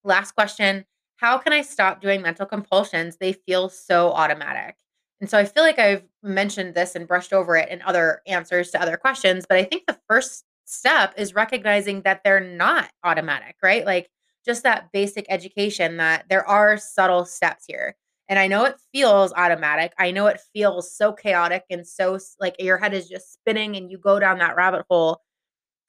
Last 0.04 0.32
question 0.34 0.86
How 1.18 1.38
can 1.38 1.54
I 1.54 1.62
stop 1.62 2.02
doing 2.02 2.22
mental 2.22 2.46
compulsions? 2.46 3.18
They 3.18 3.34
feel 3.34 3.70
so 3.70 4.12
automatic. 4.12 4.76
And 5.22 5.30
so 5.30 5.38
I 5.38 5.46
feel 5.46 5.64
like 5.64 5.80
I've 5.80 6.04
mentioned 6.24 6.76
this 6.76 6.96
and 6.96 7.08
brushed 7.08 7.34
over 7.34 7.56
it 7.58 7.70
in 7.70 7.82
other 7.82 8.22
answers 8.26 8.72
to 8.72 8.82
other 8.82 8.98
questions, 8.98 9.46
but 9.48 9.58
I 9.58 9.64
think 9.64 9.86
the 9.86 10.00
first 10.08 10.46
step 10.66 11.14
is 11.18 11.34
recognizing 11.36 12.02
that 12.04 12.22
they're 12.24 12.40
not 12.40 12.90
automatic, 13.04 13.56
right? 13.62 13.86
Like 13.86 14.10
just 14.46 14.64
that 14.64 14.92
basic 14.94 15.26
education 15.30 15.98
that 15.98 16.26
there 16.30 16.48
are 16.48 16.78
subtle 16.78 17.26
steps 17.26 17.66
here. 17.68 17.96
And 18.30 18.40
I 18.40 18.48
know 18.48 18.64
it 18.66 18.80
feels 18.94 19.34
automatic. 19.34 19.92
I 19.98 20.12
know 20.12 20.28
it 20.28 20.40
feels 20.54 20.96
so 20.96 21.12
chaotic 21.12 21.64
and 21.70 21.86
so 21.86 22.20
like 22.40 22.56
your 22.60 22.78
head 22.78 22.94
is 22.94 23.10
just 23.10 23.34
spinning 23.34 23.76
and 23.76 23.90
you 23.92 23.98
go 23.98 24.20
down 24.20 24.38
that 24.38 24.56
rabbit 24.56 24.86
hole. 24.90 25.20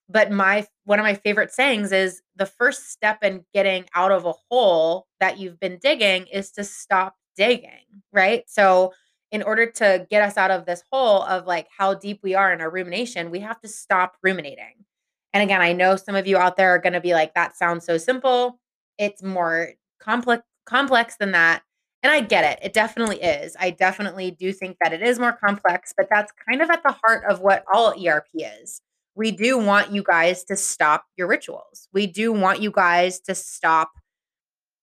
But 0.09 0.31
my 0.33 0.67
one 0.85 0.99
of 0.99 1.05
my 1.05 1.15
favorite 1.15 1.53
sayings 1.53 1.93
is 1.93 2.21
the 2.35 2.47
first 2.47 2.91
step 2.91 3.23
in 3.23 3.45
getting 3.55 3.87
out 3.95 4.11
of 4.11 4.25
a 4.27 4.35
hole 4.51 5.07
that 5.21 5.39
you've 5.39 5.61
been 5.61 5.79
digging 5.81 6.27
is 6.27 6.51
to 6.53 6.65
stop 6.65 7.15
digging, 7.37 8.03
right? 8.13 8.43
So 8.49 8.93
in 9.33 9.43
order 9.43 9.67
to 9.67 10.07
get 10.11 10.23
us 10.23 10.37
out 10.37 10.51
of 10.51 10.67
this 10.67 10.83
hole 10.91 11.23
of 11.23 11.47
like 11.47 11.69
how 11.77 11.95
deep 11.95 12.21
we 12.23 12.35
are 12.35 12.53
in 12.53 12.61
our 12.61 12.71
rumination, 12.71 13.31
we 13.31 13.41
have 13.41 13.61
to 13.61 13.69
stop 13.69 14.17
ruminating. 14.23 14.85
And 15.33 15.43
again, 15.43 15.61
I 15.61 15.73
know 15.73 15.97
some 15.97 16.17
of 16.17 16.27
you 16.27 16.37
out 16.37 16.57
there 16.57 16.75
are 16.75 16.79
going 16.81 16.95
to 16.95 17.01
be 17.01 17.13
like 17.13 17.35
that 17.35 17.57
sounds 17.57 17.85
so 17.85 17.99
simple. 17.99 18.59
It's 18.99 19.23
more 19.23 19.71
complex 20.01 20.43
complex 20.67 21.17
than 21.19 21.33
that. 21.33 21.63
And 22.03 22.13
I 22.13 22.21
get 22.21 22.45
it. 22.45 22.65
It 22.65 22.73
definitely 22.73 23.21
is. 23.21 23.57
I 23.59 23.71
definitely 23.71 24.31
do 24.31 24.53
think 24.53 24.79
that 24.81 24.93
it 24.93 25.03
is 25.03 25.19
more 25.19 25.33
complex, 25.33 25.93
but 25.95 26.07
that's 26.11 26.33
kind 26.49 26.63
of 26.63 26.71
at 26.71 26.83
the 26.83 26.97
heart 27.05 27.25
of 27.29 27.41
what 27.41 27.65
all 27.73 27.93
ERP 27.93 28.29
is. 28.35 28.81
We 29.15 29.33
do 29.33 29.59
want 29.59 29.93
you 29.93 30.03
guys 30.03 30.45
to 30.45 30.57
stop 30.57 31.05
your 31.17 31.27
rituals. 31.27 31.89
We 31.93 32.07
do 32.07 32.33
want 32.33 32.63
you 32.63 32.71
guys 32.71 33.21
to 33.21 33.35
stop 33.35 33.91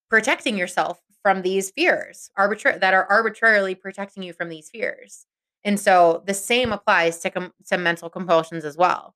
protecting 0.09 0.57
yourself 0.57 0.99
from 1.27 1.41
these 1.41 1.71
fears 1.71 2.31
arbitra- 2.39 2.79
that 2.79 2.93
are 2.93 3.03
arbitrarily 3.03 3.75
protecting 3.75 4.23
you 4.23 4.31
from 4.31 4.47
these 4.47 4.69
fears. 4.69 5.25
And 5.65 5.77
so 5.77 6.23
the 6.25 6.33
same 6.33 6.71
applies 6.71 7.19
to 7.19 7.29
com- 7.29 7.53
to 7.65 7.77
mental 7.77 8.09
compulsions 8.09 8.63
as 8.63 8.77
well. 8.77 9.13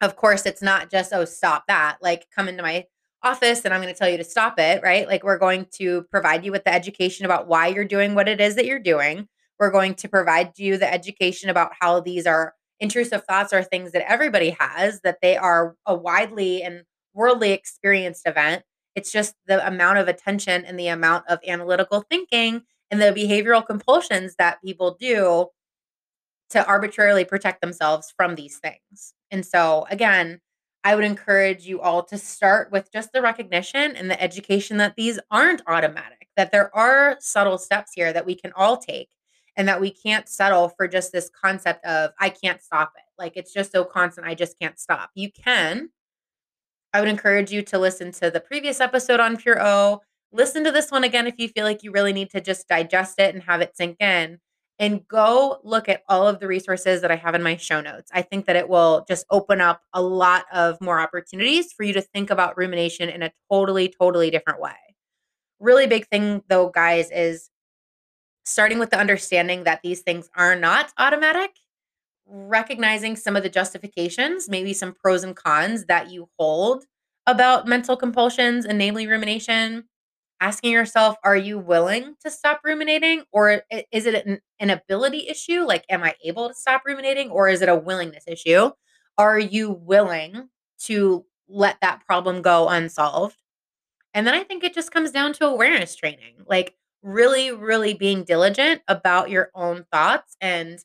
Of 0.00 0.14
course, 0.14 0.46
it's 0.46 0.62
not 0.62 0.88
just 0.88 1.12
oh 1.12 1.24
stop 1.24 1.64
that. 1.66 1.96
Like 2.00 2.28
come 2.32 2.48
into 2.48 2.62
my 2.62 2.84
office 3.24 3.64
and 3.64 3.74
I'm 3.74 3.82
going 3.82 3.92
to 3.92 3.98
tell 3.98 4.08
you 4.08 4.18
to 4.18 4.22
stop 4.22 4.60
it, 4.60 4.84
right? 4.84 5.08
Like 5.08 5.24
we're 5.24 5.36
going 5.36 5.66
to 5.78 6.02
provide 6.12 6.44
you 6.44 6.52
with 6.52 6.62
the 6.62 6.72
education 6.72 7.26
about 7.26 7.48
why 7.48 7.66
you're 7.66 7.84
doing 7.84 8.14
what 8.14 8.28
it 8.28 8.40
is 8.40 8.54
that 8.54 8.66
you're 8.66 8.78
doing. 8.78 9.26
We're 9.58 9.72
going 9.72 9.96
to 9.96 10.08
provide 10.08 10.56
you 10.60 10.78
the 10.78 10.92
education 10.92 11.50
about 11.50 11.72
how 11.80 11.98
these 11.98 12.24
are 12.28 12.54
intrusive 12.78 13.24
thoughts 13.24 13.52
are 13.52 13.64
things 13.64 13.90
that 13.90 14.08
everybody 14.08 14.50
has, 14.60 15.00
that 15.00 15.18
they 15.22 15.36
are 15.36 15.74
a 15.86 15.94
widely 15.96 16.62
and 16.62 16.84
worldly 17.14 17.50
experienced 17.50 18.28
event. 18.28 18.62
It's 18.96 19.12
just 19.12 19.34
the 19.46 19.64
amount 19.64 19.98
of 19.98 20.08
attention 20.08 20.64
and 20.64 20.78
the 20.78 20.88
amount 20.88 21.26
of 21.28 21.38
analytical 21.46 22.00
thinking 22.10 22.62
and 22.90 23.00
the 23.00 23.12
behavioral 23.12 23.64
compulsions 23.64 24.34
that 24.36 24.60
people 24.62 24.96
do 24.98 25.46
to 26.50 26.66
arbitrarily 26.66 27.24
protect 27.24 27.60
themselves 27.60 28.12
from 28.16 28.34
these 28.34 28.58
things. 28.58 29.14
And 29.30 29.44
so, 29.44 29.86
again, 29.90 30.40
I 30.84 30.94
would 30.94 31.04
encourage 31.04 31.66
you 31.66 31.80
all 31.80 32.04
to 32.04 32.16
start 32.16 32.70
with 32.70 32.92
just 32.92 33.12
the 33.12 33.20
recognition 33.20 33.96
and 33.96 34.10
the 34.10 34.20
education 34.22 34.76
that 34.76 34.94
these 34.96 35.18
aren't 35.30 35.62
automatic, 35.66 36.28
that 36.36 36.52
there 36.52 36.74
are 36.74 37.16
subtle 37.18 37.58
steps 37.58 37.92
here 37.94 38.12
that 38.12 38.24
we 38.24 38.36
can 38.36 38.52
all 38.54 38.76
take, 38.76 39.08
and 39.56 39.66
that 39.66 39.80
we 39.80 39.90
can't 39.90 40.28
settle 40.28 40.68
for 40.68 40.86
just 40.86 41.12
this 41.12 41.28
concept 41.28 41.84
of, 41.84 42.12
I 42.20 42.28
can't 42.28 42.62
stop 42.62 42.92
it. 42.96 43.02
Like 43.18 43.32
it's 43.36 43.52
just 43.52 43.72
so 43.72 43.84
constant, 43.84 44.26
I 44.26 44.34
just 44.34 44.58
can't 44.60 44.78
stop. 44.78 45.10
You 45.14 45.30
can. 45.32 45.90
I 46.92 47.00
would 47.00 47.08
encourage 47.08 47.50
you 47.50 47.62
to 47.62 47.78
listen 47.78 48.12
to 48.12 48.30
the 48.30 48.40
previous 48.40 48.80
episode 48.80 49.20
on 49.20 49.36
Pure 49.36 49.64
O. 49.64 50.00
Listen 50.32 50.64
to 50.64 50.72
this 50.72 50.90
one 50.90 51.04
again 51.04 51.26
if 51.26 51.34
you 51.38 51.48
feel 51.48 51.64
like 51.64 51.82
you 51.82 51.92
really 51.92 52.12
need 52.12 52.30
to 52.30 52.40
just 52.40 52.68
digest 52.68 53.18
it 53.18 53.34
and 53.34 53.42
have 53.44 53.60
it 53.60 53.76
sink 53.76 54.00
in 54.00 54.38
and 54.78 55.06
go 55.08 55.58
look 55.64 55.88
at 55.88 56.02
all 56.08 56.26
of 56.26 56.38
the 56.38 56.46
resources 56.46 57.00
that 57.00 57.10
I 57.10 57.16
have 57.16 57.34
in 57.34 57.42
my 57.42 57.56
show 57.56 57.80
notes. 57.80 58.10
I 58.12 58.22
think 58.22 58.46
that 58.46 58.56
it 58.56 58.68
will 58.68 59.04
just 59.08 59.24
open 59.30 59.60
up 59.60 59.80
a 59.92 60.02
lot 60.02 60.44
of 60.52 60.80
more 60.80 61.00
opportunities 61.00 61.72
for 61.72 61.82
you 61.82 61.94
to 61.94 62.02
think 62.02 62.30
about 62.30 62.58
rumination 62.58 63.08
in 63.08 63.22
a 63.22 63.32
totally, 63.50 63.88
totally 63.88 64.30
different 64.30 64.60
way. 64.60 64.74
Really 65.58 65.86
big 65.86 66.06
thing, 66.08 66.42
though, 66.48 66.68
guys, 66.68 67.10
is 67.10 67.50
starting 68.44 68.78
with 68.78 68.90
the 68.90 68.98
understanding 68.98 69.64
that 69.64 69.80
these 69.82 70.02
things 70.02 70.28
are 70.36 70.54
not 70.54 70.92
automatic, 70.98 71.50
recognizing 72.26 73.16
some 73.16 73.36
of 73.36 73.42
the 73.42 73.48
justifications, 73.48 74.48
maybe 74.48 74.72
some 74.72 74.92
pros 74.94 75.24
and 75.24 75.36
cons 75.36 75.86
that 75.86 76.10
you 76.10 76.28
hold 76.38 76.84
about 77.26 77.66
mental 77.66 77.96
compulsions 77.96 78.64
and 78.64 78.78
namely 78.78 79.06
rumination 79.06 79.84
asking 80.40 80.72
yourself, 80.72 81.16
are 81.24 81.36
you 81.36 81.58
willing 81.58 82.14
to 82.22 82.30
stop 82.30 82.60
ruminating? 82.64 83.22
Or 83.32 83.62
is 83.90 84.06
it 84.06 84.26
an, 84.26 84.40
an 84.60 84.70
ability 84.70 85.28
issue? 85.28 85.62
Like, 85.62 85.84
am 85.90 86.02
I 86.02 86.14
able 86.24 86.48
to 86.48 86.54
stop 86.54 86.82
ruminating? 86.86 87.30
Or 87.30 87.48
is 87.48 87.62
it 87.62 87.68
a 87.68 87.76
willingness 87.76 88.24
issue? 88.26 88.70
Are 89.18 89.38
you 89.38 89.70
willing 89.72 90.48
to 90.84 91.24
let 91.48 91.78
that 91.80 92.04
problem 92.06 92.42
go 92.42 92.68
unsolved? 92.68 93.36
And 94.14 94.26
then 94.26 94.34
I 94.34 94.44
think 94.44 94.64
it 94.64 94.74
just 94.74 94.90
comes 94.90 95.10
down 95.10 95.32
to 95.34 95.46
awareness 95.46 95.94
training, 95.96 96.36
like 96.46 96.74
really, 97.02 97.52
really 97.52 97.94
being 97.94 98.24
diligent 98.24 98.82
about 98.88 99.30
your 99.30 99.50
own 99.54 99.84
thoughts 99.92 100.36
and 100.40 100.78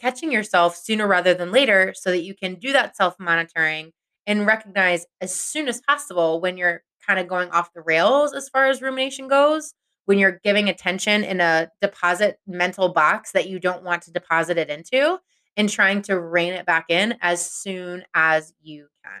catching 0.00 0.32
yourself 0.32 0.76
sooner 0.76 1.06
rather 1.06 1.34
than 1.34 1.52
later 1.52 1.92
so 1.96 2.10
that 2.10 2.22
you 2.22 2.34
can 2.34 2.54
do 2.54 2.72
that 2.72 2.96
self 2.96 3.14
monitoring 3.18 3.92
and 4.26 4.46
recognize 4.46 5.06
as 5.20 5.34
soon 5.34 5.68
as 5.68 5.80
possible 5.80 6.40
when 6.40 6.56
you're 6.56 6.82
kind 7.06 7.18
of 7.18 7.28
going 7.28 7.50
off 7.50 7.72
the 7.72 7.80
rails 7.80 8.32
as 8.32 8.48
far 8.48 8.66
as 8.66 8.82
rumination 8.82 9.28
goes 9.28 9.74
when 10.06 10.18
you're 10.18 10.40
giving 10.42 10.68
attention 10.68 11.22
in 11.22 11.40
a 11.40 11.68
deposit 11.80 12.38
mental 12.46 12.88
box 12.88 13.32
that 13.32 13.48
you 13.48 13.60
don't 13.60 13.84
want 13.84 14.02
to 14.02 14.12
deposit 14.12 14.58
it 14.58 14.68
into 14.68 15.18
and 15.56 15.68
trying 15.68 16.02
to 16.02 16.18
rein 16.18 16.52
it 16.52 16.66
back 16.66 16.86
in 16.88 17.14
as 17.20 17.48
soon 17.48 18.02
as 18.14 18.52
you 18.60 18.88
can. 19.04 19.20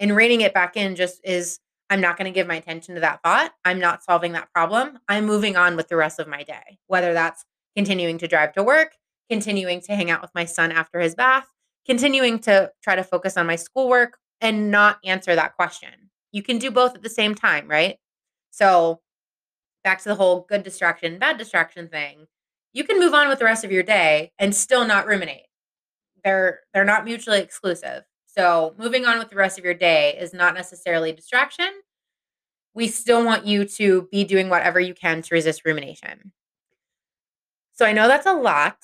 And 0.00 0.16
reining 0.16 0.40
it 0.40 0.54
back 0.54 0.76
in 0.76 0.96
just 0.96 1.20
is 1.24 1.60
I'm 1.90 2.00
not 2.00 2.16
going 2.16 2.26
to 2.26 2.34
give 2.34 2.46
my 2.46 2.56
attention 2.56 2.94
to 2.94 3.00
that 3.00 3.22
thought. 3.22 3.52
I'm 3.64 3.78
not 3.78 4.02
solving 4.02 4.32
that 4.32 4.52
problem. 4.52 4.98
I'm 5.08 5.24
moving 5.24 5.56
on 5.56 5.76
with 5.76 5.88
the 5.88 5.96
rest 5.96 6.18
of 6.18 6.28
my 6.28 6.42
day, 6.42 6.78
whether 6.86 7.12
that's 7.12 7.44
continuing 7.76 8.18
to 8.18 8.28
drive 8.28 8.52
to 8.54 8.62
work, 8.62 8.96
continuing 9.30 9.80
to 9.82 9.94
hang 9.94 10.10
out 10.10 10.22
with 10.22 10.34
my 10.34 10.44
son 10.44 10.72
after 10.72 11.00
his 11.00 11.14
bath, 11.14 11.46
continuing 11.86 12.38
to 12.40 12.70
try 12.82 12.96
to 12.96 13.04
focus 13.04 13.36
on 13.36 13.46
my 13.46 13.56
schoolwork 13.56 14.18
and 14.40 14.70
not 14.70 14.98
answer 15.04 15.34
that 15.34 15.56
question. 15.56 16.10
You 16.32 16.42
can 16.42 16.58
do 16.58 16.70
both 16.70 16.94
at 16.94 17.02
the 17.02 17.10
same 17.10 17.34
time, 17.34 17.68
right? 17.68 17.98
So, 18.50 19.00
back 19.84 20.02
to 20.02 20.08
the 20.08 20.14
whole 20.14 20.46
good 20.48 20.62
distraction, 20.62 21.18
bad 21.18 21.38
distraction 21.38 21.88
thing. 21.88 22.26
You 22.72 22.84
can 22.84 23.00
move 23.00 23.14
on 23.14 23.28
with 23.28 23.38
the 23.38 23.44
rest 23.44 23.64
of 23.64 23.72
your 23.72 23.82
day 23.82 24.32
and 24.38 24.54
still 24.54 24.86
not 24.86 25.06
ruminate. 25.06 25.46
They're 26.24 26.60
they're 26.74 26.84
not 26.84 27.04
mutually 27.04 27.40
exclusive. 27.40 28.04
So, 28.26 28.74
moving 28.78 29.06
on 29.06 29.18
with 29.18 29.30
the 29.30 29.36
rest 29.36 29.58
of 29.58 29.64
your 29.64 29.74
day 29.74 30.16
is 30.18 30.34
not 30.34 30.54
necessarily 30.54 31.12
distraction. 31.12 31.68
We 32.74 32.88
still 32.88 33.24
want 33.24 33.46
you 33.46 33.64
to 33.64 34.08
be 34.12 34.24
doing 34.24 34.48
whatever 34.48 34.78
you 34.78 34.94
can 34.94 35.22
to 35.22 35.34
resist 35.34 35.62
rumination. 35.64 36.32
So, 37.72 37.86
I 37.86 37.92
know 37.92 38.08
that's 38.08 38.26
a 38.26 38.34
lot. 38.34 38.76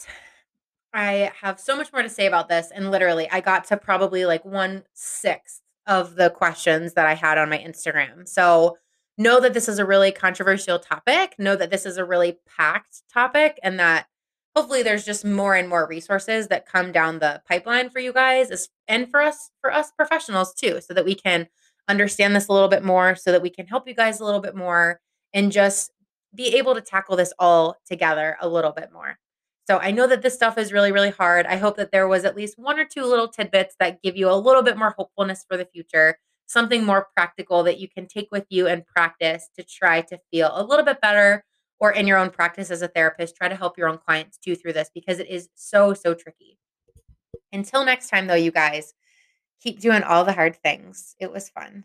I 0.95 1.33
have 1.41 1.59
so 1.59 1.77
much 1.77 1.93
more 1.93 2.03
to 2.03 2.09
say 2.09 2.27
about 2.27 2.49
this. 2.49 2.71
And 2.73 2.91
literally, 2.91 3.29
I 3.31 3.41
got 3.41 3.65
to 3.65 3.77
probably 3.77 4.25
like 4.27 4.45
one 4.45 4.85
sixth 4.95 5.61
of 5.87 6.15
the 6.15 6.31
questions 6.31 6.95
that 6.95 7.07
I 7.07 7.15
had 7.15 7.37
on 7.37 7.51
my 7.51 7.59
Instagram. 7.59 8.29
So 8.29 8.79
know 9.19 9.41
that 9.41 9.55
this 9.55 9.69
is 9.69 9.79
a 9.79 9.85
really 9.85 10.13
controversial 10.13 10.79
topic. 10.79 11.35
Know 11.39 11.57
that 11.57 11.71
this 11.71 11.85
is 11.85 11.99
a 11.99 12.05
really 12.05 12.39
packed 12.57 13.03
topic 13.13 13.59
and 13.63 13.79
that 13.81 14.07
hopefully 14.55 14.85
there's 14.85 15.05
just 15.05 15.25
more 15.25 15.57
and 15.57 15.69
more 15.69 15.87
resources 15.87 16.47
that 16.47 16.65
come 16.65 16.93
down 16.93 17.19
the 17.19 17.43
pipeline 17.49 17.91
for 17.91 17.99
you 17.99 18.13
guys 18.13 18.69
and 18.87 19.11
for 19.11 19.21
us 19.21 19.51
for 19.61 19.73
us 19.73 19.91
professionals 19.91 20.55
too 20.55 20.81
so 20.81 20.95
that 20.95 21.05
we 21.05 21.15
can 21.15 21.49
understand 21.89 22.37
this 22.37 22.47
a 22.49 22.53
little 22.53 22.69
bit 22.69 22.85
more 22.85 23.17
so 23.17 23.33
that 23.33 23.43
we 23.43 23.51
can 23.51 23.67
help 23.67 23.87
you 23.89 23.95
guys 23.95 24.21
a 24.21 24.25
little 24.25 24.41
bit 24.41 24.55
more 24.55 25.01
and 25.33 25.51
just 25.51 25.91
be 26.35 26.57
able 26.57 26.75
to 26.75 26.81
tackle 26.81 27.17
this 27.17 27.33
all 27.39 27.77
together 27.85 28.37
a 28.41 28.49
little 28.49 28.73
bit 28.73 28.91
more. 28.93 29.19
So 29.67 29.79
I 29.79 29.91
know 29.93 30.07
that 30.07 30.23
this 30.23 30.35
stuff 30.35 30.59
is 30.59 30.73
really, 30.73 30.93
really 30.93 31.11
hard. 31.11 31.47
I 31.47 31.57
hope 31.57 31.77
that 31.79 31.91
there 31.91 32.07
was 32.07 32.25
at 32.25 32.37
least 32.37 32.59
one 32.59 32.79
or 32.79 32.85
two 32.85 33.05
little 33.05 33.29
tidbits 33.29 33.77
that 33.81 34.03
give 34.03 34.17
you 34.17 34.29
a 34.29 34.37
little 34.37 34.63
bit 34.63 34.77
more 34.77 34.95
hopefulness 34.97 35.45
for 35.49 35.57
the 35.57 35.65
future, 35.65 36.19
something 36.47 36.85
more 36.85 37.09
practical 37.15 37.63
that 37.63 37.79
you 37.79 37.89
can 37.89 38.07
take 38.07 38.29
with 38.31 38.45
you 38.51 38.67
and 38.67 38.87
practice 38.87 39.49
to 39.57 39.63
try 39.63 40.03
to 40.03 40.19
feel 40.31 40.51
a 40.53 40.63
little 40.63 40.85
bit 40.85 41.01
better 41.01 41.45
or 41.81 41.93
in 41.93 42.07
your 42.07 42.19
own 42.19 42.31
practice 42.31 42.71
as 42.71 42.83
a 42.83 42.89
therapist, 42.89 43.37
try 43.37 43.49
to 43.49 43.57
help 43.57 43.79
your 43.79 43.89
own 43.89 43.99
clients 43.99 44.39
too 44.39 44.55
through 44.55 44.75
this 44.75 44.91
because 44.95 45.19
it 45.19 45.29
is 45.29 45.49
so, 45.55 45.95
so 45.95 46.15
tricky. 46.15 46.59
Until 47.53 47.85
next 47.85 48.09
time, 48.09 48.27
though, 48.27 48.35
you 48.35 48.51
guys, 48.51 48.95
keep 49.63 49.81
doing 49.81 50.03
all 50.03 50.25
the 50.25 50.33
hard 50.33 50.57
things. 50.57 51.17
It 51.19 51.33
was 51.33 51.49
fun. 51.49 51.85